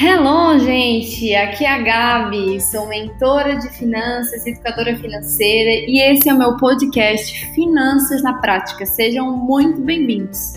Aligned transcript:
Hello, 0.00 0.56
gente! 0.60 1.34
Aqui 1.34 1.64
é 1.64 1.70
a 1.70 1.78
Gabi, 1.78 2.60
sou 2.60 2.86
mentora 2.86 3.56
de 3.56 3.68
finanças, 3.70 4.46
educadora 4.46 4.96
financeira 4.96 5.90
e 5.90 5.98
esse 5.98 6.28
é 6.28 6.34
o 6.34 6.38
meu 6.38 6.56
podcast 6.56 7.52
Finanças 7.52 8.22
na 8.22 8.34
Prática. 8.34 8.86
Sejam 8.86 9.36
muito 9.36 9.80
bem-vindos! 9.80 10.54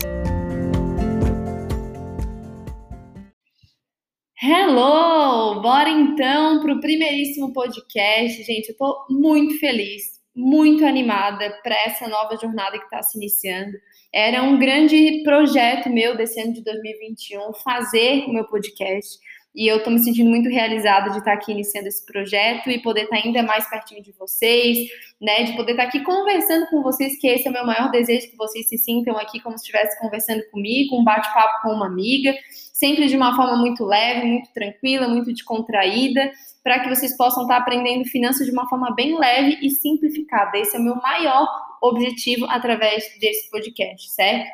Hello! 4.40 5.60
Bora 5.60 5.90
então 5.90 6.62
para 6.62 6.74
o 6.74 6.80
primeiríssimo 6.80 7.52
podcast. 7.52 8.44
Gente, 8.44 8.68
eu 8.68 8.76
tô 8.76 9.06
muito 9.10 9.58
feliz, 9.58 10.04
muito 10.36 10.86
animada 10.86 11.50
para 11.64 11.74
essa 11.84 12.06
nova 12.06 12.36
jornada 12.36 12.78
que 12.78 12.84
está 12.84 13.02
se 13.02 13.18
iniciando. 13.18 13.72
Era 14.14 14.42
um 14.42 14.58
grande 14.58 15.22
projeto 15.24 15.88
meu 15.88 16.14
desse 16.14 16.38
ano 16.38 16.52
de 16.52 16.62
2021 16.62 17.54
fazer 17.64 18.24
o 18.26 18.32
meu 18.32 18.44
podcast. 18.44 19.18
E 19.54 19.70
eu 19.70 19.78
estou 19.78 19.92
me 19.92 19.98
sentindo 19.98 20.30
muito 20.30 20.48
realizada 20.50 21.10
de 21.10 21.18
estar 21.18 21.32
aqui 21.32 21.52
iniciando 21.52 21.88
esse 21.88 22.04
projeto 22.04 22.70
e 22.70 22.80
poder 22.82 23.02
estar 23.04 23.16
ainda 23.16 23.42
mais 23.42 23.68
pertinho 23.68 24.02
de 24.02 24.12
vocês, 24.12 24.78
né? 25.20 25.44
De 25.44 25.56
poder 25.56 25.72
estar 25.72 25.84
aqui 25.84 26.00
conversando 26.00 26.66
com 26.68 26.82
vocês, 26.82 27.18
que 27.18 27.26
esse 27.26 27.46
é 27.46 27.50
o 27.50 27.52
meu 27.54 27.64
maior 27.64 27.90
desejo, 27.90 28.30
que 28.30 28.36
vocês 28.36 28.68
se 28.68 28.78
sintam 28.78 29.16
aqui 29.16 29.40
como 29.40 29.56
se 29.58 29.64
estivesse 29.64 29.98
conversando 29.98 30.42
comigo, 30.50 30.98
um 30.98 31.04
bate-papo 31.04 31.62
com 31.62 31.74
uma 31.74 31.86
amiga, 31.86 32.34
sempre 32.72 33.06
de 33.06 33.16
uma 33.16 33.34
forma 33.36 33.56
muito 33.56 33.84
leve, 33.84 34.26
muito 34.26 34.50
tranquila, 34.52 35.08
muito 35.08 35.32
descontraída, 35.32 36.32
para 36.62 36.80
que 36.80 36.88
vocês 36.88 37.14
possam 37.16 37.42
estar 37.42 37.58
aprendendo 37.58 38.04
finanças 38.06 38.46
de 38.46 38.52
uma 38.52 38.68
forma 38.68 38.94
bem 38.94 39.18
leve 39.18 39.58
e 39.62 39.70
simplificada. 39.70 40.56
Esse 40.58 40.76
é 40.76 40.80
o 40.80 40.82
meu 40.82 40.96
maior 40.96 41.46
objetivo 41.82 42.46
através 42.46 43.04
desse 43.18 43.50
podcast, 43.50 44.10
certo? 44.10 44.50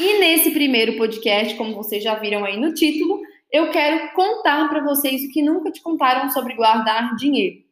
E 0.00 0.18
nesse 0.18 0.50
primeiro 0.50 0.96
podcast, 0.96 1.56
como 1.56 1.74
vocês 1.74 2.02
já 2.02 2.14
viram 2.16 2.44
aí 2.44 2.56
no 2.56 2.74
título, 2.74 3.20
eu 3.50 3.70
quero 3.70 4.12
contar 4.14 4.68
para 4.68 4.82
vocês 4.82 5.22
o 5.22 5.30
que 5.30 5.40
nunca 5.40 5.70
te 5.70 5.80
contaram 5.80 6.28
sobre 6.30 6.54
guardar 6.54 7.14
dinheiro. 7.16 7.64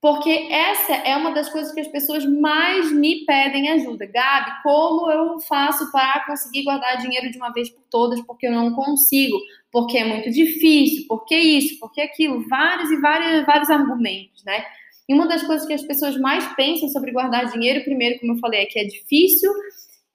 Porque 0.00 0.30
essa 0.50 0.94
é 0.94 1.14
uma 1.14 1.30
das 1.32 1.50
coisas 1.50 1.72
que 1.74 1.80
as 1.80 1.88
pessoas 1.88 2.24
mais 2.24 2.90
me 2.90 3.24
pedem 3.26 3.68
ajuda. 3.68 4.06
Gabi, 4.06 4.50
como 4.62 5.10
eu 5.10 5.38
faço 5.40 5.90
para 5.92 6.24
conseguir 6.26 6.64
guardar 6.64 6.96
dinheiro 6.98 7.30
de 7.30 7.36
uma 7.36 7.52
vez 7.52 7.68
por 7.68 7.82
todas? 7.90 8.20
Porque 8.22 8.46
eu 8.46 8.52
não 8.52 8.72
consigo, 8.72 9.38
porque 9.70 9.98
é 9.98 10.04
muito 10.04 10.30
difícil, 10.30 11.04
porque 11.06 11.36
isso, 11.36 11.78
porque 11.78 12.00
aquilo, 12.00 12.48
vários 12.48 12.90
e 12.90 13.00
vários, 13.00 13.44
vários 13.44 13.68
argumentos, 13.68 14.42
né? 14.44 14.64
E 15.10 15.12
uma 15.12 15.26
das 15.26 15.42
coisas 15.42 15.66
que 15.66 15.74
as 15.74 15.82
pessoas 15.82 16.16
mais 16.16 16.46
pensam 16.54 16.88
sobre 16.88 17.10
guardar 17.10 17.50
dinheiro, 17.50 17.82
primeiro, 17.82 18.20
como 18.20 18.34
eu 18.34 18.38
falei, 18.38 18.60
é 18.62 18.66
que 18.66 18.78
é 18.78 18.84
difícil, 18.84 19.52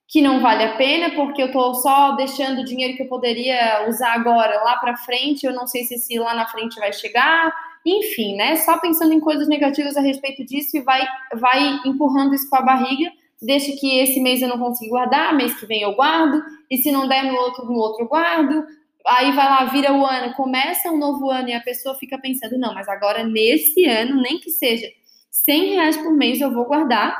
que 0.07 0.21
não 0.21 0.39
vale 0.39 0.63
a 0.63 0.77
pena, 0.77 1.09
porque 1.13 1.41
eu 1.41 1.47
estou 1.47 1.75
só 1.75 2.13
deixando 2.13 2.61
o 2.61 2.63
dinheiro 2.63 2.95
que 2.95 3.03
eu 3.03 3.09
poderia 3.09 3.89
usar 3.89 4.13
agora 4.13 4.63
lá 4.63 4.77
para 4.77 4.95
frente, 4.95 5.45
eu 5.45 5.51
não 5.51 5.67
sei 5.67 5.83
se 5.83 5.95
esse 5.95 6.17
lá 6.17 6.33
na 6.33 6.47
frente 6.47 6.79
vai 6.79 6.93
chegar, 6.93 7.53
enfim, 7.85 8.37
né? 8.37 8.55
Só 8.55 8.79
pensando 8.79 9.11
em 9.11 9.19
coisas 9.19 9.49
negativas 9.49 9.97
a 9.97 10.01
respeito 10.01 10.45
disso 10.45 10.77
e 10.77 10.79
vai, 10.79 11.05
vai 11.33 11.81
empurrando 11.85 12.33
isso 12.33 12.49
com 12.49 12.55
a 12.55 12.61
barriga, 12.61 13.11
deixa 13.41 13.73
que 13.77 13.99
esse 13.99 14.21
mês 14.21 14.41
eu 14.41 14.47
não 14.47 14.57
consigo 14.57 14.91
guardar, 14.91 15.35
mês 15.35 15.59
que 15.59 15.65
vem 15.65 15.81
eu 15.81 15.93
guardo, 15.93 16.41
e 16.71 16.77
se 16.77 16.89
não 16.89 17.05
der 17.05 17.25
no 17.25 17.35
outro, 17.35 17.65
no 17.65 17.73
outro 17.73 18.05
eu 18.05 18.07
guardo, 18.07 18.65
aí 19.05 19.31
vai 19.31 19.45
lá, 19.45 19.65
vira 19.65 19.93
o 19.93 20.05
ano, 20.05 20.33
começa 20.33 20.91
um 20.91 20.97
novo 20.97 21.29
ano 21.29 21.49
e 21.49 21.53
a 21.53 21.61
pessoa 21.61 21.95
fica 21.95 22.17
pensando, 22.17 22.57
não, 22.57 22.73
mas 22.73 22.87
agora 22.87 23.23
nesse 23.23 23.85
ano, 23.85 24.21
nem 24.21 24.39
que 24.39 24.49
seja 24.49 24.87
100 25.31 25.73
reais 25.73 25.97
por 25.97 26.13
mês 26.13 26.41
eu 26.41 26.51
vou 26.51 26.65
guardar 26.65 27.15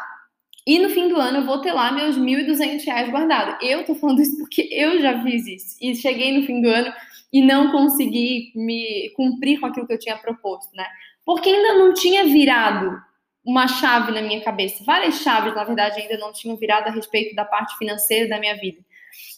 e 0.65 0.79
no 0.79 0.89
fim 0.89 1.07
do 1.07 1.15
ano 1.15 1.39
eu 1.39 1.45
vou 1.45 1.61
ter 1.61 1.71
lá 1.73 1.91
meus 1.91 2.17
1.200 2.17 2.83
reais 2.85 3.09
guardados. 3.09 3.57
Eu 3.61 3.85
tô 3.85 3.93
falando 3.93 4.21
isso 4.21 4.37
porque 4.37 4.67
eu 4.71 4.99
já 4.99 5.21
fiz 5.21 5.45
isso 5.45 5.77
e 5.79 5.95
cheguei 5.95 6.35
no 6.35 6.45
fim 6.45 6.59
do 6.61 6.69
ano 6.69 6.91
e 7.31 7.41
não 7.41 7.71
consegui 7.71 8.51
me 8.55 9.11
cumprir 9.15 9.59
com 9.59 9.67
aquilo 9.67 9.85
que 9.85 9.93
eu 9.93 9.99
tinha 9.99 10.17
proposto, 10.17 10.75
né? 10.75 10.85
Porque 11.23 11.49
ainda 11.49 11.75
não 11.75 11.93
tinha 11.93 12.23
virado 12.23 12.99
uma 13.43 13.67
chave 13.67 14.11
na 14.11 14.21
minha 14.21 14.41
cabeça. 14.41 14.83
Várias 14.83 15.19
chaves, 15.19 15.53
na 15.53 15.63
verdade, 15.63 16.01
ainda 16.01 16.17
não 16.17 16.33
tinham 16.33 16.57
virado 16.57 16.87
a 16.87 16.91
respeito 16.91 17.35
da 17.35 17.45
parte 17.45 17.77
financeira 17.77 18.27
da 18.27 18.39
minha 18.39 18.55
vida. 18.55 18.79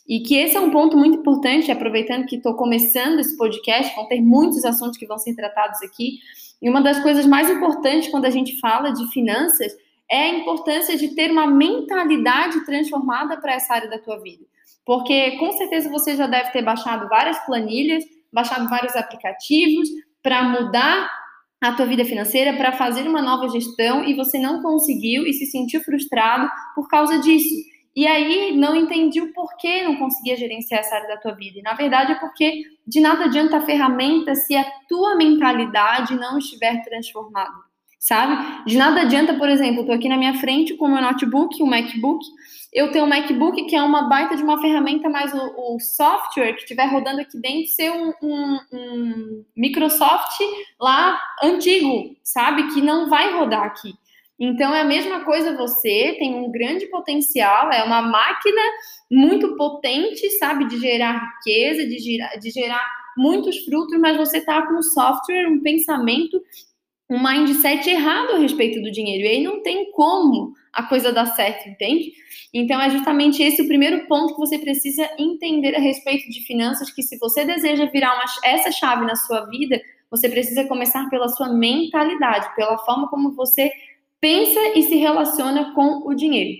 E 0.08 0.22
que 0.22 0.36
esse 0.36 0.56
é 0.56 0.60
um 0.60 0.72
ponto 0.72 0.96
muito 0.96 1.20
importante, 1.20 1.72
aproveitando 1.72 2.26
que 2.26 2.38
estou 2.38 2.56
começando 2.56 3.20
esse 3.20 3.36
podcast, 3.36 3.94
vão 3.96 4.08
ter 4.08 4.22
muitos 4.22 4.64
assuntos 4.64 4.98
que 4.98 5.06
vão 5.06 5.18
ser 5.18 5.36
tratados 5.36 5.82
aqui. 5.82 6.20
E 6.62 6.70
uma 6.70 6.82
das 6.82 7.00
coisas 7.02 7.26
mais 7.26 7.50
importantes 7.50 8.10
quando 8.10 8.26
a 8.26 8.30
gente 8.30 8.60
fala 8.60 8.92
de 8.92 9.06
finanças 9.12 9.74
é 10.10 10.24
a 10.24 10.30
importância 10.30 10.98
de 10.98 11.10
ter 11.10 11.30
uma 11.30 11.46
mentalidade 11.46 12.66
transformada 12.66 13.38
para 13.38 13.54
essa 13.54 13.74
área 13.74 13.90
da 13.90 14.00
tua 14.00 14.22
vida. 14.22 14.46
Porque 14.86 15.32
com 15.32 15.52
certeza 15.52 15.90
você 15.90 16.16
já 16.16 16.28
deve 16.28 16.52
ter 16.52 16.62
baixado 16.62 17.10
várias 17.10 17.38
planilhas, 17.46 18.06
baixado 18.32 18.70
vários 18.70 18.96
aplicativos 18.96 19.90
para 20.24 20.44
mudar 20.44 21.10
a 21.60 21.74
tua 21.74 21.86
vida 21.86 22.06
financeira, 22.06 22.56
para 22.56 22.72
fazer 22.72 23.08
uma 23.08 23.22
nova 23.22 23.50
gestão 23.50 24.04
e 24.06 24.14
você 24.14 24.40
não 24.40 24.62
conseguiu 24.62 25.26
e 25.26 25.34
se 25.34 25.46
sentiu 25.46 25.82
frustrado 25.82 26.50
por 26.76 26.88
causa 26.88 27.20
disso. 27.20 27.54
E 27.98 28.06
aí 28.06 28.56
não 28.56 28.76
entendi 28.76 29.20
o 29.20 29.34
porquê 29.34 29.82
não 29.82 29.96
conseguia 29.96 30.38
gerenciar 30.38 30.82
essa 30.82 30.94
área 30.94 31.08
da 31.08 31.18
tua 31.18 31.34
vida. 31.34 31.58
E 31.58 31.64
na 31.64 31.74
verdade 31.74 32.12
é 32.12 32.16
porque 32.20 32.62
de 32.86 33.00
nada 33.00 33.26
adianta 33.26 33.58
a 33.58 33.66
ferramenta 33.66 34.36
se 34.36 34.56
a 34.56 34.64
tua 34.88 35.16
mentalidade 35.16 36.14
não 36.14 36.38
estiver 36.38 36.84
transformada, 36.84 37.56
sabe? 38.00 38.66
De 38.68 38.78
nada 38.78 39.02
adianta, 39.02 39.34
por 39.34 39.50
exemplo, 39.50 39.82
eu 39.82 39.86
tô 39.88 39.94
aqui 39.94 40.08
na 40.08 40.16
minha 40.16 40.36
frente 40.36 40.76
com 40.76 40.86
o 40.86 40.92
meu 40.92 41.02
notebook, 41.02 41.60
o 41.60 41.66
MacBook, 41.66 42.24
eu 42.72 42.92
tenho 42.92 43.06
um 43.06 43.10
MacBook 43.10 43.66
que 43.66 43.76
é 43.76 43.82
uma 43.82 44.04
baita 44.04 44.36
de 44.36 44.44
uma 44.44 44.62
ferramenta, 44.62 45.10
mas 45.10 45.34
o, 45.34 45.76
o 45.76 45.80
software 45.80 46.54
que 46.54 46.62
estiver 46.62 46.86
rodando 46.86 47.22
aqui 47.22 47.42
dentro 47.42 47.66
ser 47.72 47.90
um, 47.90 48.14
um, 48.22 48.60
um 48.74 49.46
Microsoft 49.56 50.40
lá 50.80 51.20
antigo, 51.44 52.16
sabe? 52.24 52.72
Que 52.76 52.80
não 52.80 53.10
vai 53.10 53.34
rodar 53.36 53.64
aqui. 53.64 53.96
Então 54.40 54.74
é 54.74 54.82
a 54.82 54.86
mesma 54.86 55.26
coisa 55.26 55.58
você, 55.58 56.16
tem 56.20 56.36
um 56.36 56.52
grande 56.52 56.86
potencial, 56.88 57.72
é 57.72 57.84
uma 57.84 58.02
máquina 58.02 58.62
muito 59.12 59.56
potente, 59.56 60.30
sabe, 60.38 60.68
de 60.68 60.80
gerar 60.80 61.38
riqueza, 61.38 61.88
de 61.88 61.98
gerar, 61.98 62.36
de 62.36 62.52
gerar 62.52 62.88
muitos 63.18 63.58
frutos, 63.66 64.00
mas 64.00 64.16
você 64.16 64.40
tá 64.42 64.62
com 64.68 64.76
um 64.76 64.82
software, 64.84 65.48
um 65.48 65.62
pensamento, 65.62 66.40
um 67.10 67.22
mindset 67.22 67.90
errado 67.90 68.36
a 68.36 68.38
respeito 68.38 68.80
do 68.82 68.92
dinheiro. 68.92 69.26
E 69.26 69.28
aí 69.28 69.44
não 69.44 69.64
tem 69.64 69.92
como 69.92 70.54
a 70.72 70.84
coisa 70.84 71.12
dar 71.12 71.26
certo, 71.26 71.68
entende? 71.68 72.12
Então 72.54 72.80
é 72.80 72.92
justamente 72.92 73.42
esse 73.42 73.64
o 73.64 73.68
primeiro 73.68 74.08
ponto 74.08 74.36
que 74.36 74.40
você 74.40 74.60
precisa 74.60 75.10
entender 75.18 75.76
a 75.76 75.80
respeito 75.80 76.30
de 76.30 76.46
finanças, 76.46 76.92
que 76.92 77.02
se 77.02 77.18
você 77.18 77.44
deseja 77.44 77.86
virar 77.86 78.14
uma, 78.14 78.26
essa 78.44 78.72
chave 78.72 79.04
na 79.04 79.16
sua 79.16 79.46
vida, 79.46 79.82
você 80.12 80.30
precisa 80.30 80.66
começar 80.66 81.10
pela 81.10 81.28
sua 81.30 81.52
mentalidade, 81.52 82.54
pela 82.56 82.78
forma 82.80 83.10
como 83.10 83.34
você 83.34 83.72
pensa 84.20 84.60
e 84.76 84.84
se 84.84 84.96
relaciona 84.96 85.74
com 85.74 86.08
o 86.08 86.14
dinheiro. 86.14 86.58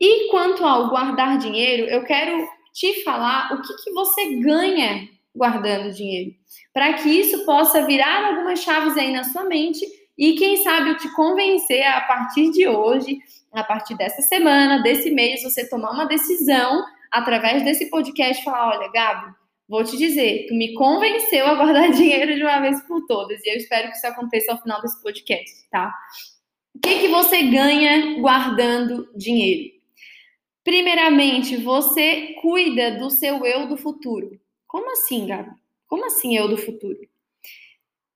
E 0.00 0.30
quanto 0.30 0.64
ao 0.64 0.88
guardar 0.88 1.38
dinheiro, 1.38 1.88
eu 1.88 2.04
quero 2.04 2.46
te 2.72 3.02
falar 3.02 3.52
o 3.52 3.62
que, 3.62 3.74
que 3.82 3.92
você 3.92 4.36
ganha 4.36 5.08
guardando 5.34 5.92
dinheiro, 5.92 6.32
para 6.72 6.94
que 6.94 7.08
isso 7.08 7.44
possa 7.44 7.86
virar 7.86 8.26
algumas 8.26 8.60
chaves 8.60 8.96
aí 8.96 9.12
na 9.12 9.24
sua 9.24 9.44
mente 9.44 9.84
e 10.16 10.34
quem 10.34 10.56
sabe 10.64 10.90
eu 10.90 10.96
te 10.96 11.08
convencer 11.14 11.86
a 11.86 12.00
partir 12.00 12.50
de 12.50 12.66
hoje, 12.66 13.18
a 13.52 13.62
partir 13.62 13.96
dessa 13.96 14.20
semana, 14.22 14.82
desse 14.82 15.10
mês, 15.12 15.42
você 15.42 15.68
tomar 15.68 15.92
uma 15.92 16.06
decisão 16.06 16.84
através 17.10 17.64
desse 17.64 17.88
podcast, 17.88 18.42
falar, 18.42 18.76
olha, 18.76 18.90
Gabi, 18.90 19.32
vou 19.68 19.84
te 19.84 19.96
dizer, 19.96 20.46
tu 20.48 20.54
me 20.54 20.74
convenceu 20.74 21.46
a 21.46 21.54
guardar 21.54 21.90
dinheiro 21.92 22.34
de 22.34 22.42
uma 22.42 22.60
vez 22.60 22.82
por 22.82 23.06
todas 23.06 23.40
e 23.44 23.48
eu 23.48 23.56
espero 23.56 23.90
que 23.90 23.96
isso 23.96 24.06
aconteça 24.06 24.52
ao 24.52 24.60
final 24.60 24.82
desse 24.82 25.00
podcast, 25.00 25.68
tá? 25.70 25.94
O 26.78 26.80
que, 26.80 27.00
que 27.00 27.08
você 27.08 27.42
ganha 27.42 28.20
guardando 28.20 29.10
dinheiro? 29.16 29.72
Primeiramente, 30.62 31.56
você 31.56 32.34
cuida 32.40 32.96
do 32.96 33.10
seu 33.10 33.44
eu 33.44 33.66
do 33.66 33.76
futuro. 33.76 34.38
Como 34.64 34.92
assim, 34.92 35.26
Gabi? 35.26 35.50
Como 35.88 36.06
assim 36.06 36.36
eu 36.36 36.46
do 36.46 36.56
futuro? 36.56 37.00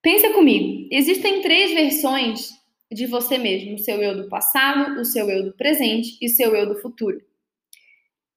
Pensa 0.01 0.33
comigo. 0.33 0.87
Existem 0.93 1.43
três 1.43 1.73
versões 1.73 2.51
de 2.93 3.05
você 3.05 3.37
mesmo: 3.37 3.75
o 3.75 3.79
seu 3.79 4.01
eu 4.01 4.17
do 4.17 4.29
passado, 4.29 5.01
o 5.01 5.05
seu 5.05 5.29
eu 5.29 5.43
do 5.43 5.55
presente 5.55 6.17
e 6.21 6.27
o 6.27 6.31
seu 6.31 6.55
eu 6.55 6.69
do 6.69 6.81
futuro. 6.81 7.21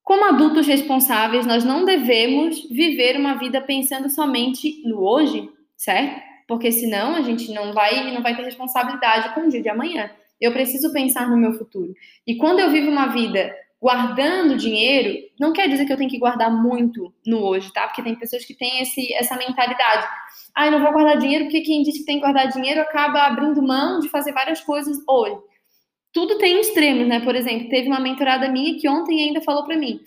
Como 0.02 0.26
adultos 0.26 0.66
responsáveis, 0.66 1.46
nós 1.46 1.64
não 1.64 1.86
devemos 1.86 2.68
viver 2.72 3.16
uma 3.16 3.36
vida 3.36 3.62
pensando 3.62 4.10
somente 4.10 4.82
no 4.88 5.04
hoje, 5.04 5.48
certo? 5.78 6.20
Porque 6.48 6.72
senão 6.72 7.16
a 7.16 7.22
gente 7.22 7.52
não 7.54 7.74
vai 7.74 8.14
não 8.14 8.22
vai 8.22 8.36
ter 8.36 8.44
responsabilidade 8.44 9.34
com 9.34 9.42
o 9.42 9.50
dia 9.50 9.62
de 9.62 9.70
amanhã. 9.70 10.10
Eu 10.40 10.52
preciso 10.52 10.92
pensar 10.92 11.30
no 11.30 11.38
meu 11.38 11.54
futuro. 11.54 11.94
E 12.28 12.36
quando 12.36 12.60
eu 12.60 12.70
vivo 12.70 12.90
uma 12.90 13.08
vida 13.08 13.56
guardando 13.82 14.58
dinheiro, 14.58 15.30
não 15.40 15.54
quer 15.54 15.70
dizer 15.70 15.86
que 15.86 15.94
eu 15.94 15.98
tenho 15.98 16.10
que 16.10 16.18
guardar 16.18 16.52
muito 16.52 17.14
no 17.26 17.44
hoje, 17.44 17.72
tá? 17.72 17.88
Porque 17.88 18.02
tem 18.02 18.16
pessoas 18.16 18.44
que 18.44 18.54
têm 18.54 18.82
esse, 18.82 19.14
essa 19.14 19.38
mentalidade. 19.38 20.08
Ah, 20.54 20.66
eu 20.66 20.72
não 20.72 20.82
vou 20.82 20.92
guardar 20.92 21.18
dinheiro 21.18 21.46
porque 21.46 21.62
quem 21.62 21.84
diz 21.84 21.98
que 21.98 22.06
tem 22.06 22.16
que 22.16 22.22
guardar 22.22 22.48
dinheiro 22.48 22.82
acaba 22.82 23.24
abrindo 23.24 23.62
mão 23.62 24.00
de 24.00 24.10
fazer 24.10 24.32
várias 24.32 24.62
coisas 24.62 24.98
hoje. 25.08 25.38
Tudo 26.12 26.38
tem 26.38 26.60
extremos, 26.60 27.08
né? 27.08 27.20
Por 27.20 27.36
exemplo, 27.36 27.70
teve 27.70 27.88
uma 27.88 28.00
mentorada 28.00 28.50
minha 28.50 28.80
que 28.80 28.88
ontem 28.88 29.28
ainda 29.28 29.42
falou 29.42 29.66
para 29.66 29.78
mim: 29.78 30.00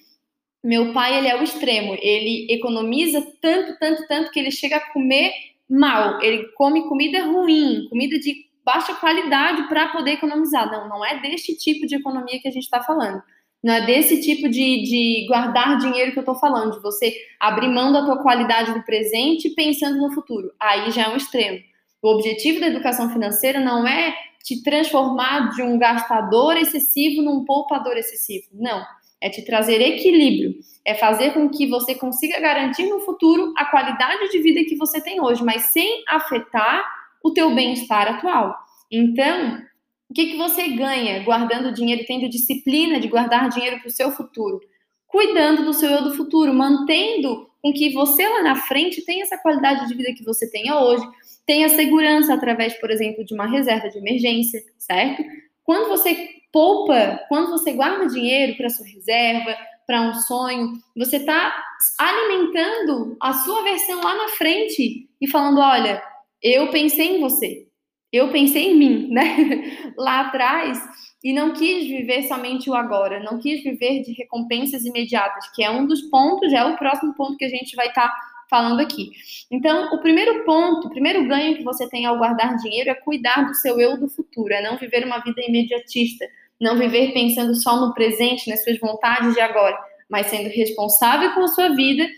Meu 0.64 0.92
pai, 0.92 1.18
ele 1.18 1.28
é 1.28 1.38
o 1.38 1.42
extremo. 1.42 1.96
Ele 2.00 2.46
economiza 2.50 3.20
tanto, 3.40 3.78
tanto, 3.78 4.08
tanto 4.08 4.30
que 4.30 4.40
ele 4.40 4.50
chega 4.50 4.76
a 4.76 4.92
comer 4.92 5.32
mal. 5.68 6.20
Ele 6.22 6.48
come 6.56 6.88
comida 6.88 7.24
ruim, 7.24 7.86
comida 7.88 8.18
de 8.18 8.46
baixa 8.64 8.94
qualidade 8.94 9.68
para 9.68 9.88
poder 9.88 10.12
economizar. 10.12 10.70
Não, 10.70 10.88
não 10.88 11.04
é 11.04 11.20
deste 11.20 11.56
tipo 11.56 11.86
de 11.86 11.96
economia 11.96 12.40
que 12.40 12.48
a 12.48 12.50
gente 12.50 12.64
está 12.64 12.82
falando. 12.82 13.22
Não 13.62 13.74
é 13.74 13.84
desse 13.84 14.20
tipo 14.20 14.48
de, 14.48 14.82
de 14.82 15.26
guardar 15.26 15.78
dinheiro 15.78 16.12
que 16.12 16.18
eu 16.18 16.22
estou 16.22 16.36
falando, 16.36 16.74
de 16.74 16.82
você 16.82 17.12
abrir 17.40 17.68
mão 17.68 17.92
da 17.92 18.04
tua 18.04 18.22
qualidade 18.22 18.72
do 18.72 18.84
presente 18.84 19.50
pensando 19.50 19.98
no 19.98 20.12
futuro. 20.12 20.52
Aí 20.60 20.90
já 20.90 21.04
é 21.04 21.08
um 21.08 21.16
extremo. 21.16 21.58
O 22.00 22.14
objetivo 22.14 22.60
da 22.60 22.68
educação 22.68 23.10
financeira 23.10 23.58
não 23.58 23.86
é 23.86 24.14
te 24.44 24.62
transformar 24.62 25.50
de 25.54 25.62
um 25.62 25.78
gastador 25.78 26.56
excessivo 26.56 27.22
num 27.22 27.44
poupador 27.44 27.96
excessivo. 27.96 28.46
Não. 28.52 28.84
É 29.20 29.28
te 29.28 29.44
trazer 29.44 29.80
equilíbrio. 29.80 30.54
É 30.84 30.94
fazer 30.94 31.32
com 31.32 31.48
que 31.48 31.66
você 31.66 31.94
consiga 31.94 32.40
garantir 32.40 32.88
no 32.88 33.00
futuro 33.00 33.52
a 33.56 33.66
qualidade 33.66 34.30
de 34.30 34.38
vida 34.40 34.64
que 34.64 34.76
você 34.76 35.00
tem 35.00 35.20
hoje, 35.20 35.44
mas 35.44 35.62
sem 35.64 36.02
afetar 36.08 36.84
o 37.22 37.32
teu 37.32 37.54
bem-estar 37.54 38.08
atual. 38.08 38.54
Então, 38.90 39.60
o 40.08 40.14
que, 40.14 40.26
que 40.26 40.36
você 40.36 40.68
ganha 40.68 41.22
guardando 41.22 41.72
dinheiro 41.72 42.04
tendo 42.06 42.28
disciplina 42.28 42.98
de 42.98 43.08
guardar 43.08 43.48
dinheiro 43.50 43.78
para 43.80 43.88
o 43.88 43.92
seu 43.92 44.10
futuro? 44.10 44.60
Cuidando 45.06 45.64
do 45.64 45.74
seu 45.74 45.90
eu 45.90 46.04
do 46.04 46.14
futuro, 46.14 46.54
mantendo 46.54 47.48
com 47.60 47.72
que 47.72 47.92
você 47.92 48.26
lá 48.26 48.42
na 48.42 48.56
frente 48.56 49.04
tenha 49.04 49.22
essa 49.22 49.36
qualidade 49.36 49.86
de 49.86 49.94
vida 49.94 50.14
que 50.14 50.24
você 50.24 50.50
tenha 50.50 50.78
hoje, 50.78 51.04
tenha 51.44 51.68
segurança 51.68 52.34
através, 52.34 52.74
por 52.74 52.90
exemplo, 52.90 53.24
de 53.24 53.34
uma 53.34 53.46
reserva 53.46 53.88
de 53.88 53.98
emergência, 53.98 54.62
certo? 54.78 55.22
Quando 55.64 55.88
você 55.88 56.37
poupa, 56.52 57.20
quando 57.28 57.50
você 57.50 57.72
guarda 57.72 58.06
dinheiro 58.06 58.56
para 58.56 58.70
sua 58.70 58.86
reserva, 58.86 59.56
para 59.86 60.02
um 60.02 60.14
sonho, 60.14 60.72
você 60.96 61.16
está 61.16 61.54
alimentando 61.98 63.16
a 63.22 63.32
sua 63.32 63.62
versão 63.62 64.02
lá 64.02 64.14
na 64.14 64.28
frente 64.28 65.08
e 65.20 65.26
falando: 65.26 65.60
olha, 65.60 66.02
eu 66.42 66.70
pensei 66.70 67.16
em 67.16 67.20
você, 67.20 67.66
eu 68.12 68.30
pensei 68.30 68.72
em 68.72 68.76
mim, 68.76 69.08
né? 69.10 69.92
Lá 69.96 70.20
atrás, 70.20 70.78
e 71.22 71.32
não 71.32 71.52
quis 71.52 71.86
viver 71.86 72.22
somente 72.24 72.70
o 72.70 72.74
agora, 72.74 73.20
não 73.20 73.38
quis 73.38 73.62
viver 73.62 74.02
de 74.02 74.12
recompensas 74.12 74.84
imediatas, 74.84 75.50
que 75.54 75.64
é 75.64 75.70
um 75.70 75.86
dos 75.86 76.02
pontos, 76.02 76.52
é 76.52 76.64
o 76.64 76.76
próximo 76.76 77.14
ponto 77.14 77.36
que 77.36 77.44
a 77.44 77.50
gente 77.50 77.74
vai 77.74 77.88
estar 77.88 78.08
tá 78.08 78.14
falando 78.48 78.80
aqui. 78.80 79.10
Então, 79.50 79.92
o 79.94 80.00
primeiro 80.00 80.44
ponto, 80.44 80.88
o 80.88 80.90
primeiro 80.90 81.26
ganho 81.26 81.56
que 81.56 81.62
você 81.62 81.88
tem 81.88 82.06
ao 82.06 82.18
guardar 82.18 82.56
dinheiro 82.56 82.90
é 82.90 82.94
cuidar 82.94 83.46
do 83.46 83.54
seu 83.54 83.78
eu 83.80 83.98
do 83.98 84.08
futuro, 84.08 84.52
é 84.52 84.62
não 84.62 84.76
viver 84.76 85.04
uma 85.04 85.18
vida 85.18 85.40
imediatista, 85.42 86.26
não 86.60 86.78
viver 86.78 87.12
pensando 87.12 87.54
só 87.54 87.80
no 87.80 87.94
presente, 87.94 88.48
nas 88.48 88.64
suas 88.64 88.78
vontades 88.78 89.34
de 89.34 89.40
agora, 89.40 89.78
mas 90.08 90.26
sendo 90.26 90.48
responsável 90.48 91.32
com 91.32 91.40
a 91.40 91.48
sua 91.48 91.74
vida 91.74 92.08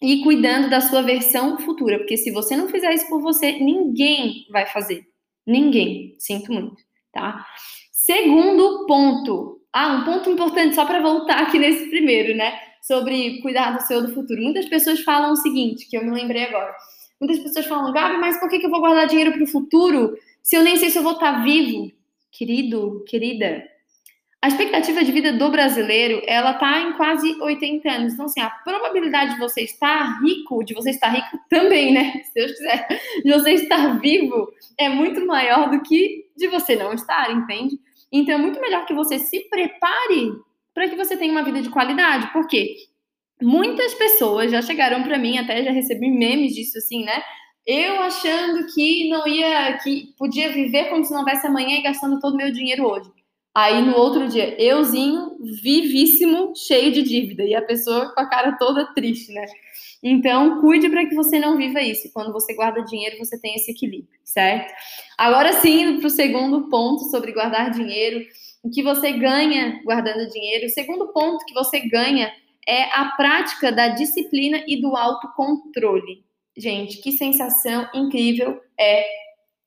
e 0.00 0.22
cuidando 0.22 0.68
da 0.68 0.80
sua 0.80 1.02
versão 1.02 1.58
futura, 1.58 1.98
porque 1.98 2.16
se 2.16 2.30
você 2.30 2.56
não 2.56 2.68
fizer 2.68 2.92
isso 2.92 3.08
por 3.08 3.20
você, 3.20 3.52
ninguém 3.52 4.46
vai 4.50 4.66
fazer. 4.66 5.04
Ninguém. 5.46 6.14
Sinto 6.18 6.52
muito, 6.52 6.76
tá? 7.12 7.44
Segundo 7.92 8.86
ponto. 8.86 9.60
Ah, 9.72 9.96
um 9.96 10.04
ponto 10.04 10.30
importante 10.30 10.74
só 10.74 10.84
para 10.84 11.00
voltar 11.00 11.42
aqui 11.42 11.58
nesse 11.58 11.88
primeiro, 11.90 12.36
né? 12.36 12.58
Sobre 12.86 13.40
cuidar 13.40 13.70
do 13.70 13.82
seu 13.82 14.02
do 14.02 14.12
futuro. 14.12 14.42
Muitas 14.42 14.68
pessoas 14.68 15.00
falam 15.00 15.32
o 15.32 15.36
seguinte, 15.36 15.88
que 15.88 15.96
eu 15.96 16.04
me 16.04 16.10
lembrei 16.10 16.44
agora. 16.44 16.74
Muitas 17.18 17.38
pessoas 17.38 17.64
falam, 17.64 17.92
Gabi, 17.92 18.18
mas 18.18 18.38
por 18.38 18.48
que, 18.48 18.58
que 18.58 18.66
eu 18.66 18.70
vou 18.70 18.80
guardar 18.80 19.06
dinheiro 19.06 19.32
para 19.32 19.44
o 19.44 19.46
futuro 19.46 20.14
se 20.42 20.56
eu 20.56 20.62
nem 20.62 20.76
sei 20.76 20.90
se 20.90 20.98
eu 20.98 21.02
vou 21.02 21.12
estar 21.12 21.32
tá 21.32 21.42
vivo? 21.42 21.90
Querido, 22.30 23.02
querida, 23.08 23.64
a 24.44 24.48
expectativa 24.48 25.02
de 25.02 25.10
vida 25.10 25.32
do 25.32 25.50
brasileiro, 25.50 26.20
ela 26.26 26.52
tá 26.52 26.78
em 26.82 26.92
quase 26.92 27.34
80 27.40 27.90
anos. 27.90 28.12
Então, 28.12 28.26
assim, 28.26 28.40
a 28.40 28.50
probabilidade 28.50 29.32
de 29.32 29.38
você 29.38 29.62
estar 29.62 30.20
rico, 30.22 30.62
de 30.62 30.74
você 30.74 30.90
estar 30.90 31.08
rico 31.08 31.38
também, 31.48 31.94
né? 31.94 32.20
Se 32.28 32.34
Deus 32.34 32.52
quiser, 32.52 32.86
de 33.24 33.32
você 33.32 33.52
estar 33.52 33.98
vivo, 33.98 34.52
é 34.78 34.90
muito 34.90 35.26
maior 35.26 35.70
do 35.70 35.80
que 35.80 36.26
de 36.36 36.46
você 36.48 36.76
não 36.76 36.92
estar, 36.92 37.30
entende? 37.32 37.80
Então, 38.12 38.34
é 38.34 38.38
muito 38.38 38.60
melhor 38.60 38.84
que 38.84 38.92
você 38.92 39.18
se 39.18 39.48
prepare 39.48 40.32
para 40.74 40.88
que 40.88 40.96
você 40.96 41.16
tenha 41.16 41.32
uma 41.32 41.44
vida 41.44 41.62
de 41.62 41.70
qualidade. 41.70 42.32
Por 42.32 42.46
quê? 42.46 42.74
Muitas 43.40 43.94
pessoas 43.94 44.50
já 44.50 44.60
chegaram 44.60 45.02
para 45.02 45.18
mim, 45.18 45.38
até 45.38 45.62
já 45.62 45.70
recebi 45.70 46.10
memes 46.10 46.54
disso, 46.54 46.78
assim, 46.78 47.04
né? 47.04 47.22
Eu 47.66 48.02
achando 48.02 48.66
que 48.74 49.08
não 49.08 49.26
ia, 49.26 49.78
que 49.78 50.08
podia 50.18 50.52
viver 50.52 50.90
como 50.90 51.04
se 51.04 51.12
não 51.12 51.20
houvesse 51.20 51.46
amanhã 51.46 51.78
e 51.78 51.82
gastando 51.82 52.20
todo 52.20 52.34
o 52.34 52.36
meu 52.36 52.52
dinheiro 52.52 52.86
hoje. 52.86 53.10
Aí 53.54 53.80
no 53.82 53.96
outro 53.96 54.28
dia, 54.28 54.60
euzinho, 54.60 55.38
vivíssimo, 55.62 56.52
cheio 56.56 56.90
de 56.90 57.02
dívida. 57.02 57.44
E 57.44 57.54
a 57.54 57.62
pessoa 57.62 58.12
com 58.12 58.20
a 58.20 58.28
cara 58.28 58.56
toda 58.58 58.92
triste, 58.94 59.32
né? 59.32 59.46
Então, 60.02 60.60
cuide 60.60 60.90
para 60.90 61.06
que 61.06 61.14
você 61.14 61.38
não 61.38 61.56
viva 61.56 61.80
isso. 61.80 62.10
Quando 62.12 62.32
você 62.32 62.52
guarda 62.52 62.82
dinheiro, 62.82 63.16
você 63.16 63.40
tem 63.40 63.54
esse 63.54 63.70
equilíbrio, 63.70 64.18
certo? 64.24 64.74
Agora 65.16 65.52
sim, 65.54 65.98
para 65.98 66.08
o 66.08 66.10
segundo 66.10 66.68
ponto 66.68 67.04
sobre 67.04 67.32
guardar 67.32 67.70
dinheiro. 67.70 68.26
O 68.64 68.70
que 68.70 68.82
você 68.82 69.12
ganha 69.12 69.82
guardando 69.84 70.30
dinheiro? 70.30 70.64
O 70.64 70.70
segundo 70.70 71.08
ponto 71.12 71.44
que 71.44 71.52
você 71.52 71.80
ganha 71.80 72.32
é 72.66 72.84
a 72.98 73.12
prática 73.14 73.70
da 73.70 73.88
disciplina 73.88 74.64
e 74.66 74.80
do 74.80 74.96
autocontrole. 74.96 76.24
Gente, 76.56 76.96
que 77.02 77.12
sensação 77.12 77.86
incrível 77.94 78.58
é 78.80 79.06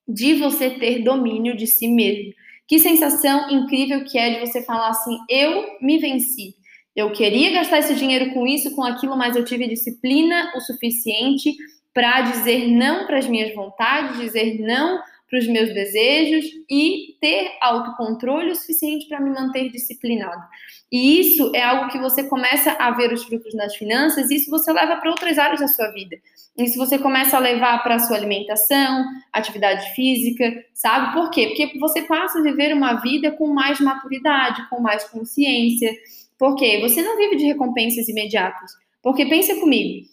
de 0.06 0.34
você 0.34 0.70
ter 0.70 1.04
domínio 1.04 1.56
de 1.56 1.64
si 1.64 1.86
mesmo. 1.86 2.32
Que 2.66 2.80
sensação 2.80 3.48
incrível 3.48 4.04
que 4.04 4.18
é 4.18 4.30
de 4.30 4.40
você 4.40 4.62
falar 4.64 4.88
assim: 4.88 5.16
eu 5.30 5.78
me 5.80 5.98
venci. 5.98 6.56
Eu 6.96 7.12
queria 7.12 7.52
gastar 7.52 7.78
esse 7.78 7.94
dinheiro 7.94 8.34
com 8.34 8.48
isso, 8.48 8.74
com 8.74 8.82
aquilo, 8.82 9.16
mas 9.16 9.36
eu 9.36 9.44
tive 9.44 9.68
disciplina 9.68 10.50
o 10.56 10.60
suficiente 10.60 11.54
para 11.94 12.22
dizer 12.22 12.66
não 12.66 13.06
para 13.06 13.18
as 13.18 13.28
minhas 13.28 13.54
vontades, 13.54 14.18
dizer 14.18 14.58
não 14.58 15.00
para 15.28 15.38
os 15.38 15.46
meus 15.46 15.72
desejos 15.74 16.44
e 16.70 17.16
ter 17.20 17.52
autocontrole 17.60 18.50
o 18.50 18.56
suficiente 18.56 19.06
para 19.08 19.20
me 19.20 19.30
manter 19.30 19.70
disciplinado. 19.70 20.42
E 20.90 21.20
isso 21.20 21.52
é 21.54 21.62
algo 21.62 21.90
que 21.90 21.98
você 21.98 22.24
começa 22.24 22.72
a 22.72 22.90
ver 22.92 23.12
os 23.12 23.24
frutos 23.24 23.54
nas 23.54 23.76
finanças, 23.76 24.30
e 24.30 24.36
isso 24.36 24.50
você 24.50 24.72
leva 24.72 24.96
para 24.96 25.10
outras 25.10 25.38
áreas 25.38 25.60
da 25.60 25.68
sua 25.68 25.90
vida. 25.92 26.16
Isso 26.56 26.78
você 26.78 26.98
começa 26.98 27.36
a 27.36 27.40
levar 27.40 27.82
para 27.82 27.96
a 27.96 27.98
sua 27.98 28.16
alimentação, 28.16 29.04
atividade 29.32 29.94
física, 29.94 30.52
sabe? 30.74 31.12
Por 31.12 31.30
quê? 31.30 31.48
Porque 31.48 31.78
você 31.78 32.02
passa 32.02 32.38
a 32.38 32.42
viver 32.42 32.74
uma 32.74 32.94
vida 32.94 33.30
com 33.32 33.46
mais 33.46 33.78
maturidade, 33.80 34.68
com 34.68 34.80
mais 34.80 35.04
consciência. 35.04 35.92
Por 36.38 36.56
quê? 36.56 36.80
Você 36.80 37.02
não 37.02 37.16
vive 37.16 37.36
de 37.36 37.44
recompensas 37.44 38.08
imediatas. 38.08 38.72
Porque 39.02 39.26
pensa 39.26 39.54
comigo, 39.60 40.04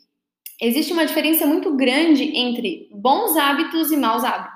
existe 0.61 0.93
uma 0.93 1.05
diferença 1.05 1.45
muito 1.45 1.75
grande 1.75 2.23
entre 2.35 2.89
bons 2.91 3.35
hábitos 3.37 3.91
e 3.91 3.97
maus 3.97 4.23
hábitos. 4.23 4.54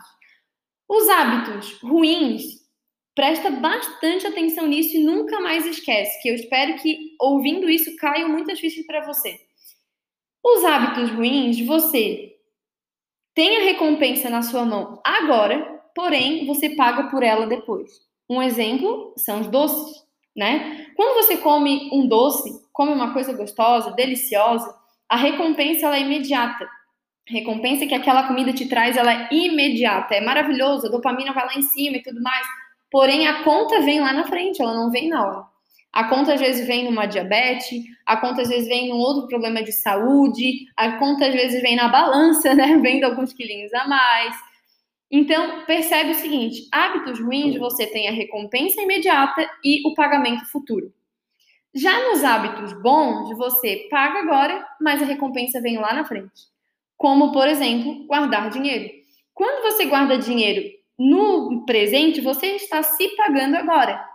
Os 0.89 1.07
hábitos 1.07 1.79
ruins, 1.83 2.67
presta 3.13 3.51
bastante 3.51 4.25
atenção 4.25 4.65
nisso 4.65 4.97
e 4.97 5.03
nunca 5.03 5.39
mais 5.39 5.63
esquece, 5.67 6.19
que 6.19 6.29
eu 6.29 6.33
espero 6.33 6.77
que 6.77 7.15
ouvindo 7.21 7.69
isso 7.69 7.95
caiam 7.97 8.27
muitas 8.27 8.59
fichas 8.59 8.83
para 8.87 9.05
você. 9.05 9.39
Os 10.43 10.63
hábitos 10.63 11.11
ruins, 11.11 11.63
você 11.63 12.35
tem 13.35 13.57
a 13.57 13.65
recompensa 13.65 14.31
na 14.31 14.41
sua 14.41 14.65
mão 14.65 14.99
agora, 15.05 15.79
porém 15.93 16.47
você 16.47 16.71
paga 16.71 17.03
por 17.11 17.21
ela 17.21 17.45
depois. 17.45 17.91
Um 18.27 18.41
exemplo 18.41 19.13
são 19.15 19.41
os 19.41 19.47
doces, 19.47 20.03
né? 20.35 20.87
Quando 20.95 21.23
você 21.23 21.37
come 21.37 21.87
um 21.93 22.07
doce, 22.07 22.49
come 22.73 22.93
uma 22.93 23.13
coisa 23.13 23.31
gostosa, 23.33 23.91
deliciosa, 23.91 24.75
a 25.07 25.15
recompensa 25.15 25.85
ela 25.85 25.97
é 25.97 26.01
imediata 26.01 26.67
recompensa 27.29 27.85
que 27.85 27.93
aquela 27.93 28.27
comida 28.27 28.51
te 28.51 28.67
traz, 28.67 28.97
ela 28.97 29.13
é 29.13 29.27
imediata, 29.31 30.15
é 30.15 30.21
maravilhosa, 30.21 30.87
a 30.87 30.91
dopamina 30.91 31.31
vai 31.31 31.45
lá 31.45 31.53
em 31.55 31.61
cima 31.61 31.97
e 31.97 32.03
tudo 32.03 32.21
mais. 32.21 32.45
Porém, 32.91 33.27
a 33.27 33.43
conta 33.43 33.81
vem 33.81 34.01
lá 34.01 34.11
na 34.11 34.25
frente, 34.25 34.61
ela 34.61 34.73
não 34.73 34.89
vem 34.89 35.07
na 35.07 35.25
hora. 35.25 35.43
A 35.93 36.03
conta 36.05 36.33
às 36.33 36.39
vezes 36.39 36.67
vem 36.67 36.85
numa 36.85 37.05
diabetes, 37.05 37.83
a 38.05 38.17
conta 38.17 38.41
às 38.41 38.49
vezes 38.49 38.67
vem 38.67 38.89
num 38.89 38.97
outro 38.97 39.27
problema 39.27 39.63
de 39.63 39.71
saúde, 39.71 40.65
a 40.75 40.97
conta 40.97 41.27
às 41.27 41.33
vezes 41.33 41.61
vem 41.61 41.75
na 41.75 41.87
balança, 41.87 42.53
né? 42.55 42.77
Vendo 42.77 43.05
alguns 43.05 43.33
quilinhos 43.33 43.73
a 43.73 43.87
mais. 43.87 44.35
Então, 45.11 45.65
percebe 45.65 46.11
o 46.11 46.15
seguinte: 46.15 46.67
hábitos 46.71 47.19
ruins, 47.19 47.57
você 47.57 47.87
tem 47.87 48.07
a 48.07 48.11
recompensa 48.11 48.81
imediata 48.81 49.49
e 49.63 49.87
o 49.87 49.93
pagamento 49.93 50.45
futuro. 50.45 50.91
Já 51.73 52.09
nos 52.09 52.23
hábitos 52.23 52.73
bons, 52.81 53.35
você 53.37 53.87
paga 53.91 54.19
agora, 54.19 54.67
mas 54.81 55.01
a 55.01 55.05
recompensa 55.05 55.61
vem 55.61 55.77
lá 55.77 55.93
na 55.93 56.03
frente 56.03 56.49
como, 56.99 57.31
por 57.31 57.47
exemplo, 57.47 58.05
guardar 58.05 58.49
dinheiro. 58.49 58.89
Quando 59.33 59.63
você 59.63 59.85
guarda 59.85 60.17
dinheiro 60.17 60.61
no 60.99 61.65
presente, 61.65 62.19
você 62.19 62.57
está 62.57 62.83
se 62.83 63.07
pagando 63.15 63.55
agora, 63.55 64.05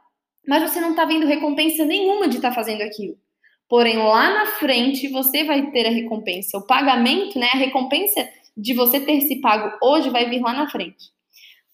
mas 0.47 0.71
você 0.71 0.83
não 0.83 0.91
está 0.91 1.07
vendo 1.07 1.27
recompensa 1.27 1.87
nenhuma 1.87 2.29
de 2.29 2.37
estar 2.37 2.51
tá 2.51 2.55
fazendo 2.55 2.83
aquilo. 2.83 3.17
Porém, 3.71 3.97
lá 3.97 4.35
na 4.35 4.47
frente, 4.47 5.09
você 5.09 5.45
vai 5.45 5.71
ter 5.71 5.87
a 5.87 5.91
recompensa. 5.91 6.59
O 6.59 6.67
pagamento, 6.67 7.39
né, 7.39 7.49
a 7.55 7.57
recompensa 7.57 8.29
de 8.55 8.75
você 8.75 9.01
ter 9.01 9.23
se 9.23 9.41
pago 9.41 9.75
hoje 9.83 10.11
vai 10.11 10.29
vir 10.29 10.43
lá 10.43 10.53
na 10.53 10.69
frente. 10.69 11.11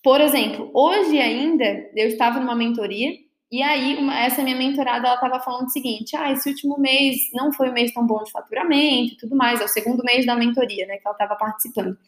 Por 0.05 0.21
exemplo, 0.21 0.71
hoje 0.73 1.19
ainda 1.19 1.91
eu 1.97 2.07
estava 2.07 2.39
numa 2.39 2.55
mentoria, 2.55 3.13
E 3.51 3.63
aí, 3.63 3.97
uma, 3.97 4.17
essa 4.17 4.43
minha 4.43 4.57
mentorada, 4.57 5.09
ela 5.09 5.17
estava 5.17 5.41
falando 5.41 5.67
o 5.67 5.71
seguinte, 5.71 6.15
ah, 6.17 6.31
esse 6.33 6.49
último 6.49 6.79
mês 6.79 7.17
não 7.35 7.53
foi 7.53 7.69
um 7.69 7.73
mês 7.73 7.93
tão 7.93 8.07
bom 8.07 8.23
de 8.23 8.31
faturamento 8.31 9.15
e 9.15 9.17
tudo 9.17 9.35
mais, 9.35 9.61
é 9.61 9.65
o 9.65 9.69
segundo 9.69 10.05
mês 10.05 10.25
da 10.25 10.37
mentoria, 10.37 10.87
né, 10.87 10.99
que 10.99 11.03
ela 11.05 11.15
estava 11.15 11.35
participando. 11.35 11.99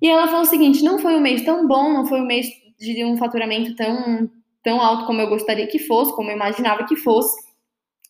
E 0.00 0.08
ela 0.08 0.26
falou 0.26 0.42
o 0.42 0.46
seguinte, 0.46 0.82
não 0.82 0.98
foi 0.98 1.16
um 1.16 1.20
mês 1.20 1.44
tão 1.44 1.68
bom, 1.68 1.92
não 1.92 2.06
foi 2.06 2.20
um 2.20 2.26
mês 2.26 2.48
de 2.78 3.04
um 3.04 3.16
faturamento 3.18 3.76
tão, 3.76 4.30
tão 4.62 4.80
alto 4.80 5.04
como 5.06 5.20
eu 5.20 5.28
gostaria 5.28 5.66
que 5.66 5.78
fosse, 5.78 6.14
como 6.16 6.30
eu 6.30 6.36
imaginava 6.36 6.84
que 6.84 6.96
fosse, 6.96 7.44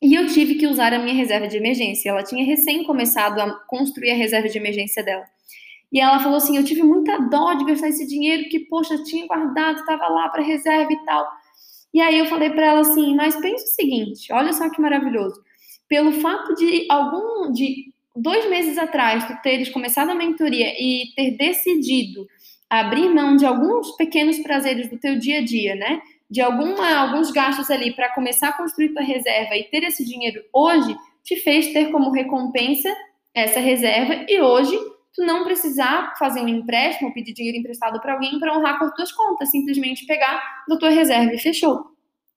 e 0.00 0.14
eu 0.14 0.26
tive 0.26 0.56
que 0.56 0.66
usar 0.66 0.92
a 0.92 0.98
minha 0.98 1.14
reserva 1.14 1.48
de 1.48 1.56
emergência. 1.56 2.10
Ela 2.10 2.22
tinha 2.22 2.44
recém 2.44 2.84
começado 2.84 3.40
a 3.40 3.50
construir 3.66 4.10
a 4.10 4.14
reserva 4.14 4.48
de 4.48 4.58
emergência 4.58 5.02
dela. 5.02 5.24
E 5.90 5.98
ela 5.98 6.20
falou 6.20 6.36
assim: 6.36 6.56
Eu 6.56 6.64
tive 6.64 6.82
muita 6.82 7.18
dó 7.18 7.54
de 7.54 7.64
gastar 7.64 7.88
esse 7.88 8.06
dinheiro 8.06 8.48
que, 8.50 8.60
poxa, 8.60 9.02
tinha 9.02 9.26
guardado, 9.26 9.78
estava 9.78 10.06
lá 10.08 10.28
para 10.28 10.42
reserva 10.42 10.92
e 10.92 11.04
tal. 11.06 11.26
E 11.94 12.00
aí 12.00 12.18
eu 12.18 12.26
falei 12.26 12.50
para 12.50 12.66
ela 12.66 12.80
assim: 12.80 13.14
Mas 13.14 13.36
pensa 13.36 13.64
o 13.64 13.68
seguinte, 13.68 14.32
olha 14.32 14.52
só 14.52 14.68
que 14.68 14.82
maravilhoso. 14.82 15.40
Pelo 15.88 16.10
fato 16.12 16.52
de 16.56 16.86
algum, 16.90 17.52
de 17.52 17.92
dois 18.16 18.50
meses 18.50 18.76
atrás, 18.76 19.24
tu 19.24 19.40
teres 19.42 19.68
começado 19.68 20.10
a 20.10 20.14
mentoria 20.14 20.74
e 20.76 21.12
ter 21.14 21.36
decidido 21.36 22.26
abrir 22.68 23.08
mão 23.08 23.36
de 23.36 23.46
alguns 23.46 23.92
pequenos 23.96 24.38
prazeres 24.40 24.90
do 24.90 24.98
teu 24.98 25.16
dia 25.16 25.38
a 25.38 25.44
dia, 25.44 25.76
né? 25.76 26.00
De 26.28 26.40
alguma, 26.40 26.96
alguns 26.96 27.30
gastos 27.30 27.70
ali 27.70 27.94
para 27.94 28.12
começar 28.12 28.48
a 28.48 28.56
construir 28.56 28.88
tua 28.88 29.02
reserva 29.02 29.56
e 29.56 29.64
ter 29.64 29.84
esse 29.84 30.04
dinheiro 30.04 30.42
hoje, 30.52 30.96
te 31.22 31.36
fez 31.36 31.72
ter 31.72 31.92
como 31.92 32.10
recompensa 32.10 32.92
essa 33.32 33.60
reserva 33.60 34.24
e 34.28 34.40
hoje 34.40 34.76
tu 35.14 35.24
não 35.24 35.44
precisar 35.44 36.14
fazer 36.18 36.40
um 36.40 36.48
empréstimo 36.48 37.08
ou 37.08 37.14
pedir 37.14 37.32
dinheiro 37.32 37.58
emprestado 37.58 38.00
para 38.00 38.14
alguém 38.14 38.38
para 38.38 38.56
honrar 38.56 38.78
com 38.78 38.86
as 38.86 38.94
tuas 38.94 39.12
contas, 39.12 39.50
simplesmente 39.50 40.06
pegar 40.06 40.64
da 40.68 40.76
tua 40.76 40.90
reserva 40.90 41.32
e 41.32 41.38
fechou. 41.38 41.84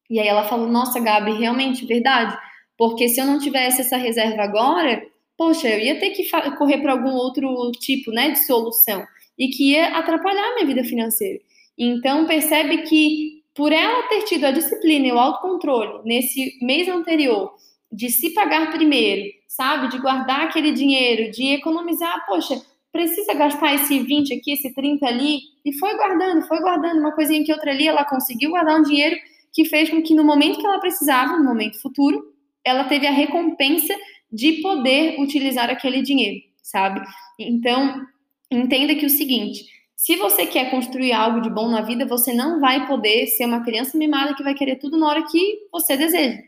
E 0.10 0.19
aí 0.19 0.27
ela 0.27 0.48
falou: 0.48 0.67
"Nossa, 0.67 1.00
Gabi, 1.00 1.34
realmente 1.34 1.86
verdade, 1.86 2.38
porque 2.77 3.10
se 3.10 3.19
eu 3.19 3.25
não 3.25 3.39
tivesse 3.39 3.81
essa 3.81 3.98
reserva 3.98 4.43
agora, 4.43 5.03
poxa, 5.38 5.67
eu 5.67 5.79
ia 5.79 6.00
ter 6.00 6.12
que 6.12 6.29
correr 6.57 6.79
para 6.79 6.93
algum 6.93 7.13
outro 7.13 7.72
tipo, 7.79 8.12
né, 8.12 8.31
de 8.31 8.39
solução 8.39 9.05
e 9.38 9.50
que 9.50 9.72
ia 9.72 9.98
atrapalhar 9.98 10.51
a 10.51 10.55
minha 10.55 10.67
vida 10.67 10.84
financeira. 10.84 11.39
Então 11.77 12.25
percebe 12.25 12.84
que 12.84 13.43
por 13.53 13.72
ela 13.72 14.07
ter 14.07 14.24
tido 14.24 14.46
a 14.46 14.51
disciplina 14.51 15.07
e 15.07 15.12
o 15.12 15.19
autocontrole 15.19 16.01
nesse 16.05 16.57
mês 16.62 16.88
anterior 16.88 17.53
de 17.91 18.10
se 18.10 18.31
pagar 18.34 18.72
primeiro, 18.72 19.31
sabe? 19.48 19.89
De 19.89 20.00
guardar 20.00 20.42
aquele 20.42 20.72
dinheiro, 20.72 21.32
de 21.32 21.54
economizar, 21.54 22.25
poxa, 22.25 22.62
precisa 22.92 23.34
gastar 23.34 23.75
esse 23.75 24.00
20 24.00 24.34
aqui, 24.34 24.54
esse 24.54 24.74
30 24.74 25.06
ali, 25.06 25.39
e 25.63 25.74
foi 25.74 25.96
guardando, 25.96 26.48
foi 26.48 26.60
guardando 26.60 27.00
uma 27.00 27.12
coisinha 27.12 27.44
que 27.44 27.51
outra 27.51 27.72
ali, 27.72 27.88
ela 27.88 28.04
conseguiu 28.04 28.51
guardar 28.51 28.80
um 28.80 28.84
dinheiro 28.84 29.16
que 29.54 29.66
fez 29.66 29.89
com 29.89 30.01
que 30.01 30.13
no 30.13 30.24
momento 30.24 30.60
que 30.60 30.66
ela 30.66 30.80
precisava, 30.80 31.38
no 31.38 31.44
momento 31.44 31.82
futuro, 31.82 32.34
ela 32.63 32.84
teve 32.84 33.08
a 33.08 33.12
recompensa 33.12 33.94
de 34.32 34.62
poder 34.62 35.20
utilizar 35.20 35.70
aquele 35.70 36.01
dinheiro, 36.01 36.42
sabe? 36.62 37.01
Então, 37.39 38.06
entenda 38.51 38.94
que 38.96 39.06
o 39.06 39.10
seguinte, 39.10 39.66
se 39.96 40.16
você 40.16 40.46
quer 40.46 40.70
construir 40.70 41.13
algo 41.13 41.42
de 41.42 41.50
bom 41.50 41.70
na 41.70 41.82
vida, 41.82 42.06
você 42.06 42.34
não 42.34 42.60
vai 42.60 42.88
poder 42.88 43.27
ser 43.27 43.46
uma 43.46 43.63
criança 43.63 43.98
mimada 43.98 44.36
que 44.36 44.44
vai 44.44 44.54
querer 44.54 44.75
tudo 44.75 44.98
na 44.98 45.08
hora 45.08 45.24
que 45.24 45.68
você 45.72 45.96
deseja 45.96 46.48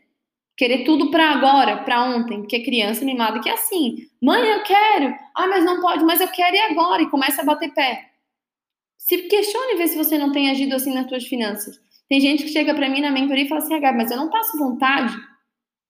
querer 0.59 0.83
tudo 0.83 1.09
para 1.09 1.31
agora, 1.31 1.77
para 1.85 2.03
ontem, 2.03 2.41
porque 2.41 2.59
criança 2.59 3.05
mimada 3.05 3.39
que 3.39 3.47
é 3.47 3.53
assim, 3.53 4.09
mãe, 4.21 4.45
eu 4.45 4.61
quero, 4.61 5.15
ah, 5.33 5.47
mas 5.47 5.63
não 5.63 5.79
pode, 5.79 6.03
mas 6.03 6.19
eu 6.19 6.27
quero 6.27 6.53
e 6.53 6.59
agora, 6.59 7.01
e 7.01 7.09
começa 7.09 7.41
a 7.41 7.45
bater 7.45 7.73
pé. 7.73 8.09
Se 8.97 9.19
questione 9.29 9.77
ver 9.77 9.87
se 9.87 9.95
você 9.95 10.17
não 10.17 10.33
tem 10.33 10.51
agido 10.51 10.75
assim 10.75 10.93
nas 10.93 11.07
suas 11.07 11.25
finanças. 11.25 11.79
Tem 12.09 12.19
gente 12.19 12.43
que 12.43 12.49
chega 12.49 12.73
para 12.73 12.89
mim 12.89 12.99
na 12.99 13.09
mentoria 13.09 13.45
e 13.45 13.47
fala 13.47 13.61
assim, 13.61 13.73
ah, 13.73 13.93
mas 13.93 14.11
eu 14.11 14.17
não 14.17 14.29
passo 14.29 14.57
vontade. 14.57 15.15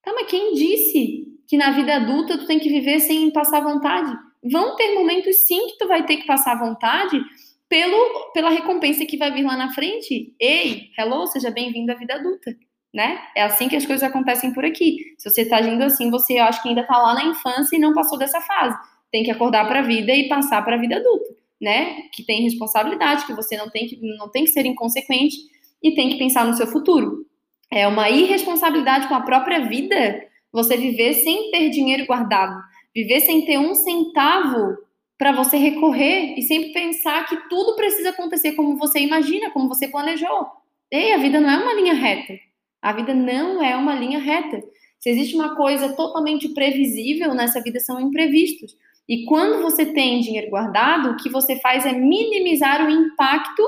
Tá, 0.04 0.14
mas 0.14 0.28
quem 0.28 0.54
disse 0.54 1.26
que 1.48 1.58
na 1.58 1.72
vida 1.72 1.96
adulta 1.96 2.38
tu 2.38 2.46
tem 2.46 2.60
que 2.60 2.70
viver 2.70 3.00
sem 3.00 3.32
passar 3.32 3.62
vontade? 3.62 4.16
Vão 4.44 4.76
ter 4.76 4.94
momentos 4.94 5.36
sim 5.48 5.66
que 5.70 5.80
tu 5.80 5.88
vai 5.88 6.06
ter 6.06 6.18
que 6.18 6.28
passar 6.28 6.60
vontade 6.60 7.20
pelo, 7.68 8.32
pela 8.34 8.52
recompensa 8.52 9.04
que 9.04 9.18
vai 9.18 9.34
vir 9.34 9.44
lá 9.44 9.58
na 9.58 9.74
frente. 9.74 10.36
Ei, 10.40 10.92
hello, 10.96 11.26
seja 11.26 11.50
bem-vindo 11.50 11.92
à 11.92 11.96
vida 11.96 12.14
adulta 12.14 12.56
né? 12.93 13.19
É 13.36 13.43
assim 13.43 13.69
que 13.69 13.75
as 13.75 13.86
coisas 13.86 14.08
acontecem 14.08 14.53
por 14.53 14.65
aqui. 14.65 15.15
Se 15.17 15.29
você 15.29 15.41
está 15.41 15.58
agindo 15.58 15.84
assim, 15.84 16.10
você 16.10 16.39
eu 16.39 16.43
acho 16.43 16.62
que 16.62 16.69
ainda 16.69 16.81
está 16.81 16.98
lá 16.98 17.13
na 17.13 17.25
infância 17.25 17.75
e 17.75 17.79
não 17.79 17.93
passou 17.93 18.17
dessa 18.17 18.41
fase. 18.41 18.77
Tem 19.12 19.24
que 19.24 19.31
acordar 19.31 19.67
para 19.67 19.79
a 19.79 19.84
vida 19.84 20.13
e 20.13 20.27
passar 20.27 20.63
para 20.63 20.75
a 20.75 20.79
vida 20.79 20.98
adulta, 20.98 21.36
né? 21.62 22.03
Que 22.13 22.24
tem 22.24 22.43
responsabilidade, 22.43 23.25
que 23.25 23.34
você 23.34 23.58
não 23.58 23.69
tem 23.69 23.88
que 23.88 24.00
não 24.17 24.29
tem 24.29 24.43
que 24.43 24.51
ser 24.51 24.65
inconsequente 24.65 25.36
e 25.84 25.93
tem 25.96 26.10
que 26.10 26.17
pensar 26.17 26.46
no 26.46 26.53
seu 26.53 26.67
futuro. 26.67 27.25
É 27.72 27.88
uma 27.88 28.10
irresponsabilidade 28.10 29.08
com 29.08 29.15
a 29.15 29.22
própria 29.22 29.67
vida 29.67 30.27
você 30.51 30.75
viver 30.75 31.13
sem 31.13 31.51
ter 31.51 31.69
dinheiro 31.69 32.05
guardado, 32.08 32.60
viver 32.93 33.19
sem 33.22 33.46
ter 33.46 33.60
um 33.60 33.75
centavo 33.75 34.77
para 35.15 35.31
você 35.31 35.58
recorrer 35.58 36.34
e 36.38 36.41
sempre 36.41 36.72
pensar 36.72 37.27
que 37.27 37.50
tudo 37.50 37.75
precisa 37.75 38.10
acontecer 38.10 38.53
como 38.53 38.77
você 38.77 39.00
imagina, 39.00 39.51
como 39.51 39.67
você 39.67 39.88
planejou. 39.88 40.48
Ei, 40.89 41.13
a 41.13 41.17
vida 41.17 41.39
não 41.39 41.50
é 41.50 41.58
uma 41.58 41.74
linha 41.74 41.93
reta. 41.93 42.34
A 42.81 42.93
vida 42.93 43.13
não 43.13 43.63
é 43.63 43.75
uma 43.75 43.95
linha 43.95 44.19
reta. 44.19 44.62
Se 45.00 45.09
existe 45.09 45.36
uma 45.36 45.55
coisa 45.55 45.93
totalmente 45.95 46.50
previsível 46.50 47.33
nessa 47.33 47.62
vida, 47.62 47.79
são 47.79 48.00
imprevistos. 48.00 48.75
E 49.07 49.25
quando 49.25 49.62
você 49.62 49.88
tem 49.88 50.21
dinheiro 50.21 50.50
guardado, 50.50 51.09
o 51.09 51.17
que 51.17 51.29
você 51.29 51.59
faz 51.59 51.86
é 51.86 51.91
minimizar 51.91 52.86
o 52.86 52.89
impacto 52.89 53.63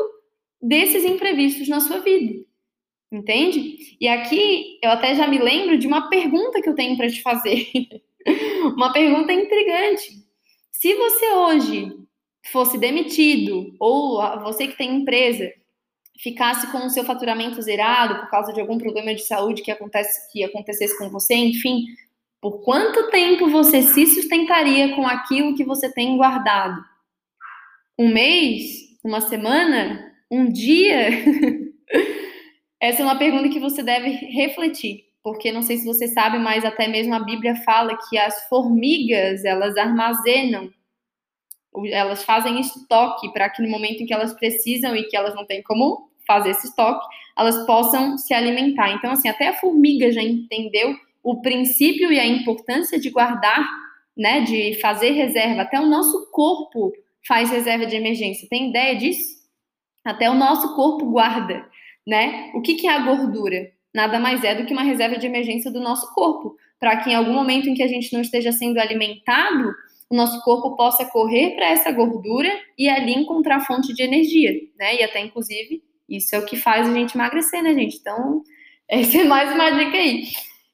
desses 0.61 1.03
imprevistos 1.03 1.67
na 1.67 1.79
sua 1.79 1.99
vida. 1.99 2.45
Entende? 3.11 3.97
E 3.99 4.07
aqui 4.07 4.79
eu 4.81 4.91
até 4.91 5.15
já 5.15 5.27
me 5.27 5.39
lembro 5.39 5.77
de 5.77 5.87
uma 5.87 6.09
pergunta 6.09 6.61
que 6.61 6.69
eu 6.69 6.75
tenho 6.75 6.95
para 6.95 7.09
te 7.09 7.21
fazer. 7.21 7.67
uma 8.75 8.93
pergunta 8.93 9.33
intrigante. 9.33 10.23
Se 10.71 10.93
você 10.93 11.31
hoje 11.31 11.91
fosse 12.51 12.77
demitido, 12.77 13.75
ou 13.79 14.21
você 14.41 14.67
que 14.67 14.77
tem 14.77 15.01
empresa, 15.01 15.51
ficasse 16.19 16.71
com 16.71 16.85
o 16.85 16.89
seu 16.89 17.03
faturamento 17.03 17.61
zerado 17.61 18.19
por 18.19 18.29
causa 18.29 18.53
de 18.53 18.61
algum 18.61 18.77
problema 18.77 19.13
de 19.13 19.23
saúde 19.23 19.61
que, 19.61 19.71
acontece, 19.71 20.31
que 20.31 20.43
acontecesse 20.43 20.97
com 20.97 21.09
você, 21.09 21.33
enfim, 21.33 21.85
por 22.39 22.63
quanto 22.63 23.09
tempo 23.09 23.49
você 23.49 23.81
se 23.81 24.05
sustentaria 24.07 24.95
com 24.95 25.05
aquilo 25.05 25.55
que 25.55 25.63
você 25.63 25.91
tem 25.91 26.17
guardado? 26.17 26.83
Um 27.97 28.11
mês? 28.11 28.97
Uma 29.03 29.21
semana? 29.21 30.11
Um 30.29 30.51
dia? 30.51 31.09
Essa 32.79 33.03
é 33.03 33.05
uma 33.05 33.17
pergunta 33.17 33.49
que 33.49 33.59
você 33.59 33.83
deve 33.83 34.09
refletir, 34.09 35.03
porque 35.23 35.51
não 35.51 35.61
sei 35.61 35.77
se 35.77 35.85
você 35.85 36.07
sabe, 36.07 36.39
mas 36.39 36.65
até 36.65 36.87
mesmo 36.87 37.13
a 37.13 37.19
Bíblia 37.19 37.55
fala 37.57 37.95
que 38.09 38.17
as 38.17 38.47
formigas, 38.47 39.45
elas 39.45 39.77
armazenam 39.77 40.71
elas 41.91 42.23
fazem 42.23 42.59
estoque 42.59 43.31
para 43.31 43.49
que 43.49 43.61
no 43.61 43.69
momento 43.69 44.01
em 44.01 44.05
que 44.05 44.13
elas 44.13 44.33
precisam 44.33 44.95
e 44.95 45.03
que 45.03 45.15
elas 45.15 45.33
não 45.35 45.45
têm 45.45 45.61
como 45.63 46.09
fazer 46.27 46.51
esse 46.51 46.67
estoque, 46.67 47.05
elas 47.37 47.65
possam 47.65 48.17
se 48.17 48.33
alimentar. 48.33 48.91
Então, 48.91 49.11
assim, 49.11 49.27
até 49.27 49.47
a 49.47 49.53
formiga 49.53 50.11
já 50.11 50.21
entendeu 50.21 50.95
o 51.23 51.41
princípio 51.41 52.11
e 52.11 52.19
a 52.19 52.25
importância 52.25 52.99
de 52.99 53.09
guardar, 53.09 53.67
né, 54.17 54.41
de 54.41 54.79
fazer 54.81 55.11
reserva. 55.11 55.61
Até 55.61 55.79
o 55.79 55.85
nosso 55.85 56.29
corpo 56.31 56.91
faz 57.27 57.49
reserva 57.49 57.85
de 57.85 57.95
emergência. 57.95 58.47
Tem 58.49 58.69
ideia 58.69 58.95
disso? 58.95 59.41
Até 60.03 60.29
o 60.29 60.35
nosso 60.35 60.75
corpo 60.75 61.05
guarda, 61.11 61.65
né? 62.07 62.51
O 62.55 62.61
que, 62.61 62.75
que 62.75 62.87
é 62.87 62.91
a 62.91 62.99
gordura? 62.99 63.71
Nada 63.93 64.19
mais 64.19 64.43
é 64.43 64.55
do 64.55 64.65
que 64.65 64.73
uma 64.73 64.83
reserva 64.83 65.17
de 65.17 65.27
emergência 65.27 65.69
do 65.69 65.79
nosso 65.79 66.11
corpo, 66.13 66.55
para 66.79 66.97
que 66.97 67.11
em 67.11 67.15
algum 67.15 67.33
momento 67.33 67.69
em 67.69 67.73
que 67.73 67.83
a 67.83 67.87
gente 67.87 68.11
não 68.13 68.21
esteja 68.21 68.51
sendo 68.51 68.79
alimentado, 68.79 69.71
o 70.11 70.15
nosso 70.15 70.41
corpo 70.41 70.75
possa 70.75 71.05
correr 71.05 71.55
para 71.55 71.69
essa 71.69 71.89
gordura 71.89 72.51
e 72.77 72.89
ali 72.89 73.13
encontrar 73.13 73.61
fonte 73.61 73.93
de 73.93 74.03
energia, 74.03 74.51
né? 74.77 74.97
E 74.97 75.03
até 75.03 75.21
inclusive 75.21 75.81
isso 76.09 76.35
é 76.35 76.39
o 76.39 76.45
que 76.45 76.57
faz 76.57 76.85
a 76.85 76.93
gente 76.93 77.15
emagrecer, 77.15 77.63
né, 77.63 77.73
gente? 77.73 77.97
Então, 77.97 78.43
essa 78.89 79.17
é 79.17 79.23
mais 79.23 79.53
uma 79.53 79.69
dica 79.71 79.95
aí. 79.95 80.23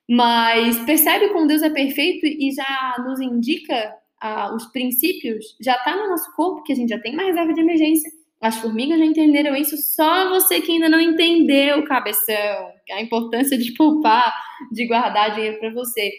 Mas 0.09 0.79
percebe 0.85 1.29
como 1.29 1.45
Deus 1.45 1.61
é 1.61 1.69
perfeito 1.69 2.25
e 2.25 2.51
já 2.51 2.95
nos 3.05 3.21
indica 3.21 3.93
ah, 4.19 4.55
os 4.55 4.65
princípios, 4.71 5.55
já 5.61 5.75
está 5.75 5.95
no 5.95 6.07
nosso 6.07 6.35
corpo, 6.35 6.63
que 6.63 6.73
a 6.73 6.75
gente 6.75 6.89
já 6.89 6.99
tem 6.99 7.13
uma 7.13 7.25
reserva 7.25 7.53
de 7.53 7.61
emergência. 7.61 8.09
As 8.41 8.55
formigas 8.57 8.97
já 8.97 9.05
entenderam 9.05 9.55
isso, 9.55 9.77
só 9.77 10.29
você 10.29 10.61
que 10.61 10.71
ainda 10.71 10.89
não 10.89 10.99
entendeu, 10.99 11.83
cabeção, 11.83 12.71
a 12.91 13.01
importância 13.01 13.55
de 13.55 13.73
poupar, 13.73 14.33
de 14.71 14.87
guardar 14.87 15.35
dinheiro 15.35 15.59
para 15.59 15.71
você. 15.73 16.11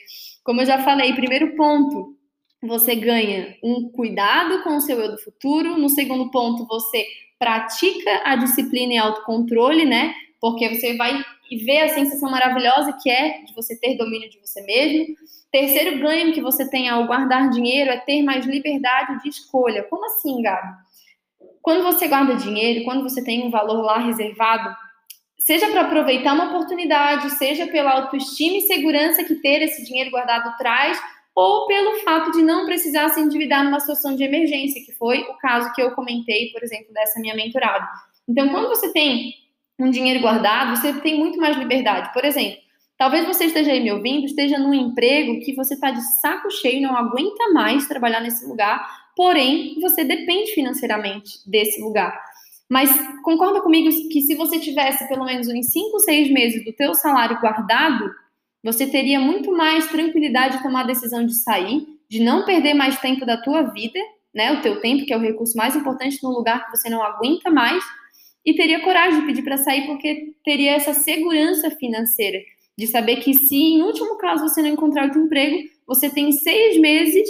Como 0.45 0.61
eu 0.61 0.67
já 0.67 0.79
falei, 0.83 1.13
primeiro 1.15 1.57
ponto, 1.57 2.18
você 2.63 2.95
ganha 2.95 3.57
um 3.63 3.91
cuidado 3.91 4.63
com 4.63 4.77
o 4.77 4.81
seu 4.81 5.01
eu 5.01 5.13
do 5.13 5.19
futuro. 5.19 5.79
No 5.79 5.89
segundo 5.89 6.31
ponto, 6.31 6.67
você 6.67 7.07
pratica 7.39 8.23
a 8.25 8.37
disciplina 8.37 8.95
e 8.95 8.99
autocontrole, 8.99 9.85
né? 9.85 10.13
Porque 10.41 10.69
você 10.69 10.97
vai 10.97 11.23
ver 11.65 11.81
a 11.81 11.89
sensação 11.89 12.31
maravilhosa 12.31 12.97
que 13.03 13.09
é 13.09 13.43
de 13.43 13.55
você 13.55 13.79
ter 13.79 13.97
domínio 13.97 14.29
de 14.29 14.39
você 14.41 14.61
mesmo. 14.63 15.15
Terceiro 15.51 15.99
ganho 15.99 16.33
que 16.33 16.43
você 16.43 16.69
tem 16.69 16.89
ao 16.89 17.07
guardar 17.07 17.51
dinheiro 17.51 17.91
é 17.91 17.97
ter 17.97 18.23
mais 18.23 18.45
liberdade 18.45 19.23
de 19.23 19.29
escolha. 19.29 19.85
Como 19.85 20.05
assim, 20.05 20.43
Gabi? 20.43 20.75
Quando 21.63 21.83
você 21.83 22.09
guarda 22.09 22.35
dinheiro, 22.35 22.85
quando 22.85 23.03
você 23.03 23.23
tem 23.23 23.47
um 23.47 23.51
valor 23.51 23.83
lá 23.83 23.99
reservado, 23.99 24.75
seja 25.39 25.69
para 25.69 25.83
aproveitar 25.83 26.35
uma 26.35 26.49
oportunidade, 26.49 27.31
seja 27.31 27.67
pela 27.67 27.93
autoestima 27.93 28.59
e 28.59 28.63
segurança 28.63 29.25
que 29.25 29.37
ter 29.37 29.63
esse 29.63 29.85
dinheiro 29.85 30.11
guardado 30.11 30.57
traz, 30.59 31.01
ou 31.39 31.69
pelo 31.69 32.01
fato 32.01 32.33
de 32.33 32.43
não 32.43 32.67
precisar 32.67 33.11
se 33.11 33.21
endividar 33.21 33.63
numa 33.63 33.79
situação 33.79 34.17
de 34.17 34.25
emergência, 34.25 34.85
que 34.85 34.91
foi 34.91 35.21
o 35.21 35.35
caso 35.35 35.73
que 35.73 35.81
eu 35.81 35.93
comentei, 35.93 36.51
por 36.51 36.65
exemplo, 36.65 36.93
dessa 36.93 37.21
minha 37.21 37.33
mentorada. 37.37 37.89
Então, 38.29 38.49
quando 38.49 38.67
você 38.67 38.93
tem 38.93 39.35
um 39.79 39.89
dinheiro 39.89 40.19
guardado, 40.19 40.77
você 40.77 40.93
tem 40.95 41.17
muito 41.17 41.39
mais 41.39 41.57
liberdade. 41.57 42.13
Por 42.13 42.25
exemplo, 42.25 42.59
talvez 42.99 43.25
você 43.25 43.45
esteja 43.45 43.71
aí 43.71 43.81
me 43.81 43.93
ouvindo, 43.93 44.25
esteja 44.25 44.59
num 44.59 44.75
emprego 44.75 45.39
que 45.39 45.55
você 45.55 45.75
está 45.75 45.93
de 45.93 46.03
saco 46.21 46.51
cheio, 46.51 46.83
não 46.83 46.97
aguenta 46.97 47.53
mais 47.53 47.87
trabalhar 47.87 48.21
nesse 48.21 48.45
lugar, 48.45 48.85
porém, 49.15 49.79
você 49.81 50.03
depende 50.03 50.51
financeiramente 50.55 51.49
desse 51.49 51.81
lugar. 51.81 52.21
Mas 52.69 52.91
concorda 53.23 53.61
comigo 53.61 53.89
que 54.09 54.23
se 54.23 54.35
você 54.35 54.59
tivesse 54.59 55.07
pelo 55.07 55.25
menos 55.25 55.47
uns 55.47 55.71
5, 55.71 56.01
6 56.01 56.33
meses 56.33 56.65
do 56.65 56.73
teu 56.73 56.95
salário 56.95 57.39
guardado, 57.41 58.11
você 58.63 58.87
teria 58.87 59.21
muito 59.21 59.53
mais 59.53 59.87
tranquilidade 59.89 60.57
de 60.57 60.63
tomar 60.63 60.81
a 60.81 60.87
decisão 60.87 61.25
de 61.25 61.35
sair, 61.35 61.87
de 62.09 62.21
não 62.21 62.45
perder 62.45 62.75
mais 62.75 62.99
tempo 63.01 63.25
da 63.25 63.41
tua 63.41 63.63
vida, 63.63 63.99
né? 64.35 64.53
O 64.53 64.63
teu 64.63 64.81
tempo, 64.81 65.05
que 65.05 65.13
é 65.13 65.17
o 65.17 65.21
recurso 65.21 65.57
mais 65.57 65.77
importante 65.77 66.23
no 66.23 66.31
lugar 66.31 66.65
que 66.65 66.77
você 66.77 66.89
não 66.89 67.03
aguenta 67.03 67.51
mais, 67.51 67.83
e 68.45 68.55
teria 68.55 68.81
coragem 68.81 69.21
de 69.21 69.27
pedir 69.27 69.43
para 69.43 69.59
sair 69.59 69.87
porque 69.87 70.33
teria 70.45 70.73
essa 70.73 70.95
segurança 70.95 71.71
financeira 71.73 72.39
de 72.79 72.87
saber 72.87 73.17
que 73.17 73.35
se 73.35 73.57
em 73.57 73.83
último 73.83 74.17
caso 74.17 74.49
você 74.49 74.63
não 74.63 74.69
encontrar 74.69 75.07
outro 75.07 75.21
emprego, 75.21 75.69
você 75.85 76.09
tem 76.09 76.31
seis 76.31 76.79
meses 76.79 77.29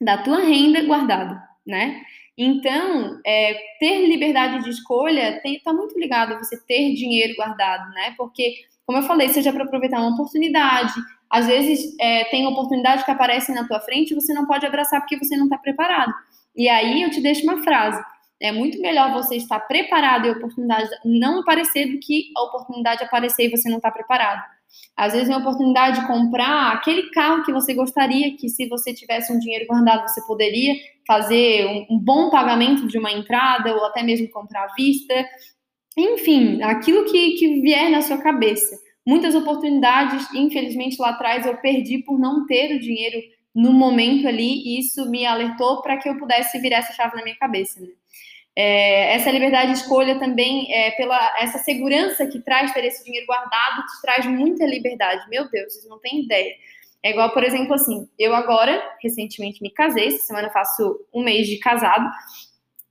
da 0.00 0.22
tua 0.22 0.38
renda 0.38 0.82
guardada, 0.84 1.42
né? 1.66 2.00
Então, 2.36 3.20
é, 3.26 3.54
ter 3.80 4.06
liberdade 4.06 4.62
de 4.62 4.70
escolha 4.70 5.42
está 5.44 5.72
muito 5.72 5.98
ligado 5.98 6.34
a 6.34 6.38
você 6.38 6.56
ter 6.64 6.94
dinheiro 6.94 7.34
guardado, 7.34 7.90
né? 7.90 8.14
Porque, 8.16 8.54
como 8.88 9.00
eu 9.00 9.02
falei, 9.02 9.28
seja 9.28 9.52
para 9.52 9.64
aproveitar 9.64 10.00
uma 10.00 10.14
oportunidade, 10.14 10.94
às 11.28 11.46
vezes 11.46 11.94
é, 12.00 12.24
tem 12.30 12.46
oportunidades 12.46 13.04
que 13.04 13.10
aparecem 13.10 13.54
na 13.54 13.68
tua 13.68 13.80
frente 13.80 14.12
e 14.12 14.14
você 14.14 14.32
não 14.32 14.46
pode 14.46 14.64
abraçar 14.64 14.98
porque 15.02 15.18
você 15.18 15.36
não 15.36 15.44
está 15.44 15.58
preparado. 15.58 16.10
E 16.56 16.70
aí 16.70 17.02
eu 17.02 17.10
te 17.10 17.20
deixo 17.20 17.42
uma 17.42 17.62
frase. 17.62 18.02
É 18.40 18.50
muito 18.50 18.80
melhor 18.80 19.12
você 19.12 19.36
estar 19.36 19.60
preparado 19.60 20.24
e 20.24 20.30
a 20.30 20.32
oportunidade 20.32 20.88
não 21.04 21.40
aparecer 21.40 21.92
do 21.92 21.98
que 22.00 22.32
a 22.34 22.44
oportunidade 22.44 23.04
aparecer 23.04 23.48
e 23.48 23.50
você 23.50 23.68
não 23.68 23.76
está 23.76 23.90
preparado. 23.90 24.42
Às 24.96 25.12
vezes, 25.12 25.28
é 25.28 25.32
uma 25.32 25.40
oportunidade 25.40 26.00
de 26.00 26.06
comprar 26.06 26.72
aquele 26.72 27.10
carro 27.10 27.44
que 27.44 27.52
você 27.52 27.74
gostaria, 27.74 28.36
que 28.38 28.48
se 28.48 28.68
você 28.68 28.94
tivesse 28.94 29.30
um 29.30 29.38
dinheiro 29.38 29.66
guardado, 29.66 30.08
você 30.08 30.24
poderia 30.26 30.74
fazer 31.06 31.66
um, 31.66 31.96
um 31.96 31.98
bom 31.98 32.30
pagamento 32.30 32.86
de 32.86 32.98
uma 32.98 33.12
entrada 33.12 33.74
ou 33.74 33.84
até 33.84 34.02
mesmo 34.02 34.30
comprar 34.30 34.64
à 34.64 34.74
vista. 34.74 35.14
Enfim, 35.98 36.62
aquilo 36.62 37.04
que, 37.06 37.32
que 37.32 37.60
vier 37.60 37.90
na 37.90 38.02
sua 38.02 38.18
cabeça. 38.18 38.78
Muitas 39.04 39.34
oportunidades, 39.34 40.32
infelizmente, 40.32 41.00
lá 41.00 41.10
atrás 41.10 41.44
eu 41.44 41.56
perdi 41.56 41.98
por 41.98 42.18
não 42.18 42.46
ter 42.46 42.76
o 42.76 42.78
dinheiro 42.78 43.20
no 43.52 43.72
momento 43.72 44.28
ali, 44.28 44.62
e 44.64 44.78
isso 44.78 45.10
me 45.10 45.26
alertou 45.26 45.82
para 45.82 45.96
que 45.96 46.08
eu 46.08 46.16
pudesse 46.16 46.60
virar 46.60 46.78
essa 46.78 46.92
chave 46.92 47.16
na 47.16 47.24
minha 47.24 47.36
cabeça. 47.36 47.80
Né? 47.80 47.88
É, 48.54 49.14
essa 49.14 49.30
liberdade 49.30 49.72
de 49.72 49.78
escolha 49.78 50.20
também, 50.20 50.72
é, 50.72 50.92
pela 50.92 51.18
essa 51.40 51.58
segurança 51.58 52.26
que 52.26 52.38
traz 52.38 52.72
ter 52.72 52.84
esse 52.84 53.04
dinheiro 53.04 53.26
guardado, 53.26 53.82
te 53.86 54.00
traz 54.00 54.26
muita 54.26 54.64
liberdade. 54.64 55.28
Meu 55.28 55.50
Deus, 55.50 55.72
vocês 55.72 55.88
não 55.88 55.98
têm 55.98 56.22
ideia. 56.22 56.54
É 57.02 57.10
igual, 57.10 57.32
por 57.32 57.42
exemplo, 57.42 57.74
assim, 57.74 58.08
eu 58.18 58.34
agora, 58.34 58.80
recentemente 59.02 59.62
me 59.62 59.70
casei, 59.70 60.08
essa 60.08 60.26
semana 60.26 60.50
faço 60.50 61.00
um 61.12 61.22
mês 61.22 61.46
de 61.46 61.58
casado, 61.58 62.08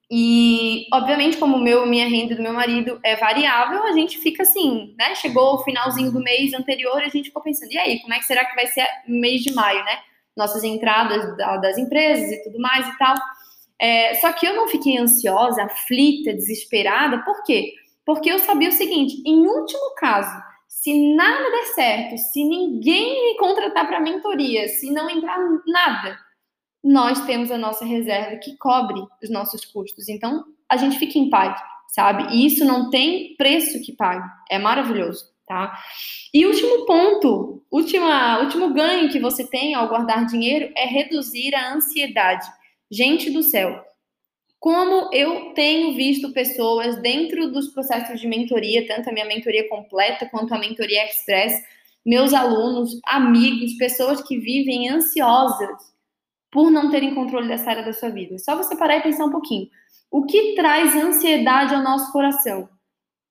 e, 0.10 0.88
obviamente, 0.94 1.38
como 1.38 1.58
meu, 1.58 1.86
minha 1.86 2.08
renda 2.08 2.34
do 2.34 2.42
meu 2.42 2.54
marido 2.54 2.98
é 3.04 3.18
variável, 3.18 3.84
a 3.84 3.92
gente 3.92 4.18
fica 4.18 4.44
assim, 4.44 4.96
né? 4.98 5.14
Chegou 5.16 5.56
o 5.56 5.64
finalzinho 5.64 6.12
do 6.12 6.22
mês 6.22 6.54
anterior 6.54 6.98
a 6.98 7.10
gente 7.10 7.26
ficou 7.26 7.44
pensando, 7.44 7.72
e 7.72 7.78
aí, 7.78 8.00
como 8.00 8.14
é 8.14 8.20
que 8.20 8.26
será 8.26 8.46
que 8.46 8.56
vai 8.56 8.68
ser 8.68 8.88
mês 9.08 9.42
de 9.42 9.54
maio, 9.54 9.84
né? 9.84 10.00
Nossas 10.36 10.64
entradas 10.64 11.36
das 11.62 11.78
empresas 11.78 12.32
e 12.32 12.44
tudo 12.44 12.60
mais 12.60 12.88
e 12.88 12.98
tal. 12.98 13.16
É, 13.80 14.16
só 14.16 14.32
que 14.32 14.48
eu 14.48 14.56
não 14.56 14.68
fiquei 14.68 14.98
ansiosa, 14.98 15.64
aflita, 15.64 16.34
desesperada, 16.34 17.24
por 17.24 17.44
quê? 17.44 17.74
Porque 18.06 18.32
eu 18.32 18.40
sabia 18.40 18.70
o 18.70 18.74
seguinte: 18.74 19.22
em 19.26 19.46
último 19.46 19.94
caso, 19.98 20.42
se 20.70 21.16
nada 21.16 21.52
der 21.52 21.66
certo, 21.74 22.18
se 22.18 22.44
ninguém 22.46 23.34
me 23.34 23.38
contratar 23.38 23.86
para 23.86 24.00
mentoria, 24.00 24.70
se 24.70 24.90
não 24.90 25.10
entrar 25.10 25.38
nada, 25.68 26.18
nós 26.88 27.20
temos 27.26 27.52
a 27.52 27.58
nossa 27.58 27.84
reserva 27.84 28.38
que 28.38 28.56
cobre 28.56 29.02
os 29.22 29.30
nossos 29.30 29.66
custos. 29.66 30.08
Então, 30.08 30.46
a 30.70 30.78
gente 30.78 30.98
fica 30.98 31.20
em 31.20 31.30
paz, 31.30 31.60
sabe? 31.90 32.34
E 32.34 32.46
isso 32.46 32.64
não 32.64 32.90
tem 32.90 33.36
preço 33.36 33.82
que 33.82 33.92
pague. 33.92 34.26
É 34.50 34.58
maravilhoso, 34.58 35.26
tá? 35.46 35.78
E 36.34 36.46
último 36.46 36.86
ponto, 36.86 37.62
última, 37.70 38.40
último 38.40 38.74
ganho 38.74 39.10
que 39.10 39.20
você 39.20 39.46
tem 39.46 39.76
ao 39.76 39.90
guardar 39.90 40.26
dinheiro 40.28 40.72
é 40.78 40.86
reduzir 40.86 41.54
a 41.54 41.74
ansiedade. 41.74 42.48
Gente 42.90 43.30
do 43.32 43.44
céu, 43.44 43.84
como 44.58 45.14
eu 45.14 45.54
tenho 45.54 45.94
visto 45.94 46.32
pessoas 46.32 47.02
dentro 47.02 47.52
dos 47.52 47.68
processos 47.68 48.22
de 48.22 48.28
mentoria, 48.28 48.88
tanto 48.88 49.10
a 49.10 49.12
minha 49.12 49.26
mentoria 49.26 49.68
completa 49.68 50.26
quanto 50.28 50.56
a 50.56 50.58
mentoria 50.58 51.06
express, 51.06 51.62
meus 52.06 52.34
alunos, 52.34 52.98
amigos, 53.06 53.74
pessoas 53.74 54.22
que 54.26 54.38
vivem 54.38 54.88
ansiosas 54.88 55.97
por 56.52 56.72
não 56.72 56.90
terem 56.90 57.14
controle 57.14 57.48
dessa 57.48 57.70
área 57.70 57.84
da 57.84 57.94
sua 57.94 58.10
vida. 58.10 58.38
Só 58.38 58.56
você 58.56 58.76
parar 58.76 58.98
e 58.98 59.04
pensar 59.04 59.26
um 59.26 59.32
pouquinho. 59.32 59.68
O 60.10 60.26
que 60.26 60.56
traz 60.56 60.96
ansiedade 60.96 61.76
ao 61.76 61.84
nosso 61.84 62.12
coração? 62.12 62.70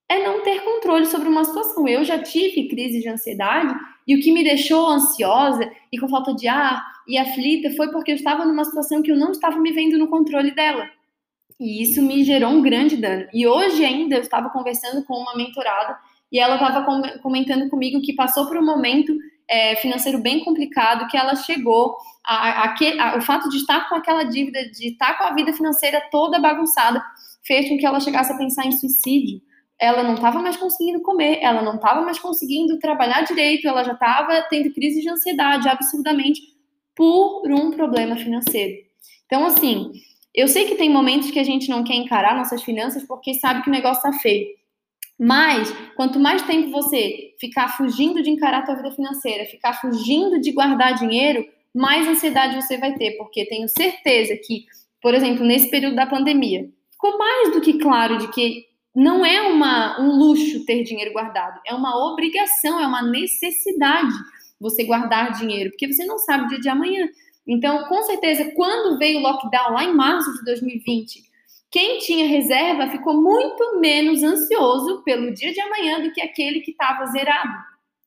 É 0.09 0.23
não 0.23 0.43
ter 0.43 0.63
controle 0.63 1.07
sobre 1.07 1.29
uma 1.29 1.45
situação. 1.45 1.89
Eu 1.89 2.05
já 2.05 2.23
tive 2.23 2.69
crise 2.69 3.01
de 3.01 3.09
ansiedade 3.09 3.75
e 4.07 4.15
o 4.15 4.21
que 4.21 4.33
me 4.33 4.45
deixou 4.45 4.87
ansiosa 4.87 5.71
e 5.93 5.99
com 5.99 6.09
falta 6.09 6.35
de 6.35 6.47
ar 6.47 6.85
e 7.09 7.19
aflita 7.19 7.71
foi 7.73 7.91
porque 7.91 8.13
eu 8.13 8.17
estava 8.17 8.45
numa 8.45 8.65
situação 8.65 9.03
que 9.03 9.11
eu 9.11 9.17
não 9.17 9.33
estava 9.33 9.59
me 9.59 9.73
vendo 9.73 9.99
no 9.99 10.09
controle 10.09 10.53
dela. 10.53 10.89
E 11.59 11.83
isso 11.83 12.03
me 12.03 12.23
gerou 12.23 12.51
um 12.51 12.63
grande 12.63 12.97
dano. 12.97 13.27
E 13.33 13.47
hoje 13.47 13.85
ainda 13.85 14.17
eu 14.17 14.21
estava 14.21 14.51
conversando 14.51 15.05
com 15.05 15.15
uma 15.15 15.35
mentorada 15.35 15.99
e 16.31 16.39
ela 16.39 16.55
estava 16.55 16.85
comentando 17.23 17.69
comigo 17.71 18.03
que 18.03 18.15
passou 18.15 18.47
por 18.47 18.59
um 18.59 18.65
momento 18.65 19.17
é, 19.49 19.77
financeiro 19.77 20.19
bem 20.19 20.45
complicado, 20.45 21.07
que 21.09 21.17
ela 21.17 21.37
chegou 21.37 21.97
a, 22.25 22.65
a, 22.65 22.75
a, 22.75 23.17
o 23.17 23.23
fato 23.23 23.49
de 23.49 23.59
estar 23.59 23.89
com 23.89 23.95
aquela 23.95 24.25
dívida, 24.25 24.69
de 24.71 24.89
estar 24.89 25.17
com 25.17 25.25
a 25.25 25.35
vida 25.35 25.53
financeira 25.53 26.03
toda 26.11 26.41
bagunçada, 26.41 27.03
fez 27.45 27.69
com 27.69 27.79
que 27.79 27.87
ela 27.87 28.01
chegasse 28.01 28.33
a 28.33 28.37
pensar 28.37 28.67
em 28.67 28.73
suicídio. 28.73 29.41
Ela 29.79 30.03
não 30.03 30.15
estava 30.15 30.41
mais 30.41 30.57
conseguindo 30.57 31.03
comer, 31.03 31.39
ela 31.43 31.63
não 31.63 31.77
estava 31.77 32.01
mais 32.03 32.19
conseguindo 32.19 32.79
trabalhar 32.79 33.23
direito, 33.23 33.69
ela 33.69 33.85
já 33.85 33.93
estava 33.93 34.43
tendo 34.49 34.73
crise 34.73 35.01
de 35.01 35.09
ansiedade 35.09 35.69
absurdamente 35.69 36.41
por 36.95 37.51
um 37.51 37.71
problema 37.71 38.17
financeiro. 38.17 38.83
Então, 39.27 39.45
assim, 39.45 39.93
eu 40.35 40.49
sei 40.49 40.67
que 40.67 40.77
tem 40.77 40.91
momentos 40.91 41.31
que 41.31 41.39
a 41.39 41.45
gente 41.45 41.69
não 41.69 41.85
quer 41.85 41.95
encarar 41.95 42.37
nossas 42.37 42.63
finanças 42.63 43.03
porque 43.05 43.35
sabe 43.35 43.63
que 43.63 43.69
o 43.69 43.73
negócio 43.73 44.03
tá 44.03 44.13
feio. 44.15 44.47
Mas, 45.19 45.73
quanto 45.95 46.19
mais 46.19 46.43
tempo 46.43 46.71
você 46.71 47.35
ficar 47.41 47.69
fugindo 47.77 48.23
de 48.23 48.31
encarar 48.31 48.59
a 48.59 48.63
tua 48.67 48.75
vida 48.75 48.91
financeira, 48.93 49.47
ficar 49.47 49.73
fugindo 49.75 50.39
de 50.41 50.53
guardar 50.53 50.95
dinheiro, 50.95 51.47
mais 51.75 52.07
ansiedade 52.07 52.55
você 52.55 52.77
vai 52.77 52.95
ter, 52.95 53.13
porque 53.13 53.47
tenho 53.47 53.69
certeza 53.69 54.37
que, 54.37 54.67
por 55.01 55.15
exemplo, 55.15 55.45
nesse 55.45 55.71
período 55.71 55.97
da 55.97 56.07
pandemia, 56.07 56.69
ficou 56.91 57.19
mais 57.19 57.53
do 57.53 57.61
que 57.61 57.79
claro 57.79 58.19
de 58.19 58.29
que 58.29 58.67
não 58.95 59.25
é 59.25 59.43
uma, 59.43 60.01
um 60.01 60.19
luxo 60.19 60.65
ter 60.65 60.83
dinheiro 60.83 61.13
guardado, 61.13 61.61
é 61.67 61.75
uma 61.75 61.97
obrigação, 62.11 62.81
é 62.81 62.87
uma 62.87 63.03
necessidade 63.03 64.15
você 64.59 64.85
guardar 64.85 65.33
dinheiro, 65.33 65.71
porque 65.71 65.93
você 65.93 66.05
não 66.07 66.19
sabe 66.19 66.45
o 66.45 66.49
dia 66.49 66.61
de 66.61 66.69
amanhã. 66.69 67.07
Então, 67.47 67.85
com 67.85 68.03
certeza, 68.03 68.51
quando 68.57 68.99
veio 68.99 69.19
o 69.19 69.23
lockdown 69.23 69.73
lá 69.73 69.85
em 69.85 69.95
março 69.95 70.33
de 70.39 70.45
2020, 70.45 71.23
quem 71.71 71.99
tinha 71.99 72.27
reserva 72.27 72.89
ficou 72.89 73.21
muito 73.21 73.81
menos 73.81 74.23
ansioso 74.23 75.03
pelo 75.05 75.33
dia 75.33 75.53
de 75.53 75.61
amanhã 75.61 76.01
do 76.01 76.13
que 76.13 76.23
aquele 76.23 76.61
que 76.61 76.71
estava 76.71 77.07
zerado, 77.07 77.53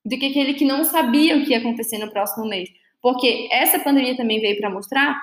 do 0.05 0.17
que 0.17 0.27
aquele 0.27 0.53
que 0.53 0.65
não 0.65 0.83
sabia 0.83 1.37
o 1.37 1.43
que 1.43 1.51
ia 1.51 1.59
acontecer 1.59 1.97
no 1.97 2.09
próximo 2.09 2.47
mês. 2.47 2.69
Porque 3.01 3.47
essa 3.51 3.79
pandemia 3.79 4.15
também 4.15 4.39
veio 4.39 4.57
para 4.57 4.69
mostrar 4.69 5.19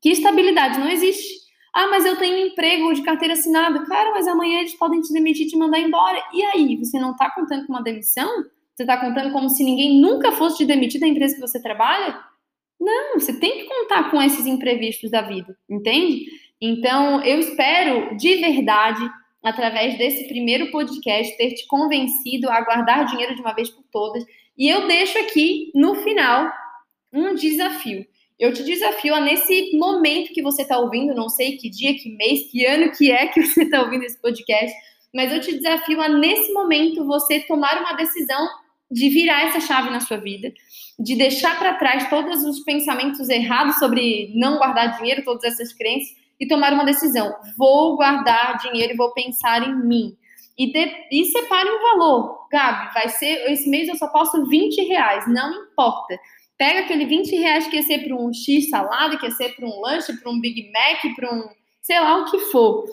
que 0.00 0.10
estabilidade 0.10 0.78
não 0.78 0.88
existe. 0.88 1.48
Ah, 1.74 1.88
mas 1.88 2.04
eu 2.04 2.16
tenho 2.16 2.48
emprego 2.48 2.92
de 2.92 3.02
carteira 3.02 3.34
assinada. 3.34 3.84
Cara, 3.86 4.10
mas 4.12 4.26
amanhã 4.26 4.60
eles 4.60 4.74
podem 4.74 5.00
te 5.00 5.12
demitir 5.12 5.46
e 5.46 5.50
te 5.50 5.56
mandar 5.56 5.78
embora. 5.78 6.20
E 6.32 6.42
aí, 6.42 6.76
você 6.76 6.98
não 6.98 7.12
está 7.12 7.30
contando 7.30 7.66
com 7.66 7.72
uma 7.72 7.82
demissão? 7.82 8.28
Você 8.74 8.84
está 8.84 8.96
contando 8.96 9.32
como 9.32 9.48
se 9.48 9.64
ninguém 9.64 10.00
nunca 10.00 10.32
fosse 10.32 10.58
te 10.58 10.64
demitir 10.64 11.00
da 11.00 11.06
empresa 11.06 11.34
que 11.34 11.40
você 11.40 11.60
trabalha? 11.60 12.18
Não, 12.80 13.18
você 13.18 13.38
tem 13.38 13.58
que 13.58 13.64
contar 13.64 14.10
com 14.10 14.22
esses 14.22 14.46
imprevistos 14.46 15.10
da 15.10 15.20
vida, 15.20 15.56
entende? 15.68 16.26
Então, 16.60 17.22
eu 17.24 17.38
espero 17.38 18.16
de 18.16 18.36
verdade, 18.36 19.00
através 19.42 19.96
desse 19.96 20.26
primeiro 20.26 20.70
podcast, 20.70 21.36
ter 21.36 21.54
te 21.54 21.66
convencido 21.66 22.50
a 22.50 22.60
guardar 22.62 23.06
dinheiro 23.06 23.34
de 23.34 23.40
uma 23.40 23.54
vez 23.54 23.70
por 23.70 23.84
todas. 23.92 24.24
E 24.56 24.68
eu 24.68 24.88
deixo 24.88 25.18
aqui, 25.18 25.70
no 25.74 25.94
final, 25.96 26.50
um 27.12 27.34
desafio. 27.34 28.04
Eu 28.38 28.52
te 28.52 28.62
desafio 28.62 29.14
a, 29.14 29.20
nesse 29.20 29.76
momento 29.76 30.32
que 30.32 30.42
você 30.42 30.62
está 30.62 30.78
ouvindo, 30.78 31.14
não 31.14 31.28
sei 31.28 31.56
que 31.56 31.68
dia, 31.68 31.94
que 31.94 32.10
mês, 32.16 32.50
que 32.50 32.64
ano 32.64 32.92
que 32.92 33.10
é 33.10 33.26
que 33.26 33.42
você 33.42 33.64
está 33.64 33.82
ouvindo 33.82 34.04
esse 34.04 34.20
podcast, 34.20 34.76
mas 35.14 35.32
eu 35.32 35.40
te 35.40 35.56
desafio 35.56 36.00
a, 36.00 36.08
nesse 36.08 36.52
momento, 36.52 37.04
você 37.04 37.40
tomar 37.40 37.80
uma 37.80 37.94
decisão 37.94 38.48
de 38.90 39.08
virar 39.10 39.48
essa 39.48 39.60
chave 39.60 39.90
na 39.90 40.00
sua 40.00 40.16
vida, 40.16 40.52
de 40.98 41.14
deixar 41.14 41.58
para 41.58 41.74
trás 41.74 42.08
todos 42.08 42.42
os 42.44 42.60
pensamentos 42.60 43.28
errados 43.28 43.76
sobre 43.76 44.32
não 44.34 44.56
guardar 44.56 44.96
dinheiro, 44.96 45.24
todas 45.24 45.44
essas 45.44 45.72
crenças, 45.72 46.08
e 46.40 46.46
tomar 46.46 46.72
uma 46.72 46.84
decisão. 46.84 47.34
Vou 47.56 47.96
guardar 47.96 48.58
dinheiro 48.58 48.94
e 48.94 48.96
vou 48.96 49.12
pensar 49.12 49.68
em 49.68 49.74
mim. 49.86 50.16
E, 50.56 50.72
de, 50.72 50.90
e 51.12 51.24
separe 51.26 51.68
um 51.70 51.80
valor. 51.80 52.48
Gabi, 52.50 52.92
vai 52.92 53.08
ser, 53.08 53.50
esse 53.50 53.68
mês 53.68 53.88
eu 53.88 53.96
só 53.96 54.08
posso 54.08 54.46
20 54.46 54.82
reais, 54.82 55.24
não 55.28 55.64
importa. 55.64 56.18
Pega 56.56 56.80
aquele 56.80 57.06
20 57.06 57.36
reais 57.36 57.68
que 57.68 57.76
ia 57.76 57.82
ser 57.82 58.04
para 58.04 58.16
um 58.16 58.32
X 58.32 58.68
salada, 58.68 59.16
que 59.16 59.26
ia 59.26 59.30
ser 59.32 59.54
para 59.54 59.66
um 59.66 59.80
lanche, 59.80 60.12
para 60.16 60.30
um 60.30 60.40
Big 60.40 60.72
Mac, 60.72 61.14
para 61.14 61.32
um 61.32 61.48
sei 61.80 62.00
lá 62.00 62.18
o 62.18 62.30
que 62.30 62.38
for. 62.50 62.84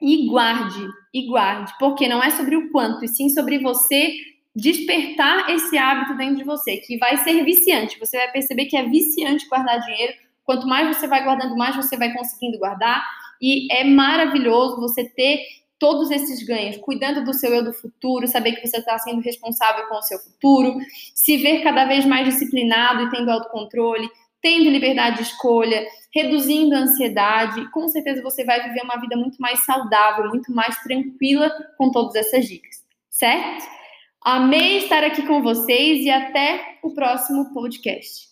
E 0.00 0.26
guarde, 0.26 0.84
e 1.14 1.26
guarde, 1.28 1.72
porque 1.78 2.08
não 2.08 2.20
é 2.20 2.30
sobre 2.30 2.56
o 2.56 2.72
quanto, 2.72 3.04
e 3.04 3.08
sim 3.08 3.28
sobre 3.28 3.58
você 3.60 4.16
despertar 4.54 5.48
esse 5.50 5.78
hábito 5.78 6.16
dentro 6.16 6.36
de 6.36 6.44
você, 6.44 6.78
que 6.78 6.98
vai 6.98 7.16
ser 7.18 7.44
viciante. 7.44 7.98
Você 8.00 8.16
vai 8.16 8.32
perceber 8.32 8.66
que 8.66 8.76
é 8.76 8.82
viciante 8.82 9.48
guardar 9.48 9.80
dinheiro. 9.80 10.12
Quanto 10.44 10.66
mais 10.66 10.96
você 10.96 11.06
vai 11.06 11.22
guardando, 11.24 11.56
mais 11.56 11.76
você 11.76 11.96
vai 11.96 12.12
conseguindo 12.12 12.58
guardar. 12.58 13.02
E 13.40 13.72
é 13.72 13.84
maravilhoso 13.84 14.80
você 14.80 15.04
ter 15.04 15.40
todos 15.78 16.12
esses 16.12 16.44
ganhos, 16.44 16.76
cuidando 16.76 17.24
do 17.24 17.34
seu 17.34 17.52
eu 17.52 17.64
do 17.64 17.72
futuro, 17.72 18.28
saber 18.28 18.52
que 18.52 18.64
você 18.64 18.76
está 18.76 18.96
sendo 19.00 19.20
responsável 19.20 19.88
com 19.88 19.96
o 19.96 20.02
seu 20.02 20.16
futuro, 20.20 20.78
se 21.12 21.36
ver 21.38 21.62
cada 21.62 21.84
vez 21.86 22.04
mais 22.04 22.24
disciplinado 22.24 23.02
e 23.02 23.10
tendo 23.10 23.28
autocontrole, 23.28 24.08
tendo 24.40 24.70
liberdade 24.70 25.16
de 25.16 25.22
escolha, 25.22 25.84
reduzindo 26.14 26.76
a 26.76 26.80
ansiedade. 26.80 27.68
Com 27.72 27.88
certeza 27.88 28.22
você 28.22 28.44
vai 28.44 28.62
viver 28.62 28.82
uma 28.84 29.00
vida 29.00 29.16
muito 29.16 29.42
mais 29.42 29.64
saudável, 29.64 30.28
muito 30.28 30.52
mais 30.54 30.80
tranquila 30.84 31.50
com 31.76 31.90
todas 31.90 32.14
essas 32.14 32.46
dicas, 32.46 32.84
certo? 33.10 33.64
Amei 34.20 34.78
estar 34.78 35.02
aqui 35.02 35.26
com 35.26 35.42
vocês 35.42 36.04
e 36.04 36.10
até 36.10 36.78
o 36.80 36.94
próximo 36.94 37.52
podcast. 37.52 38.31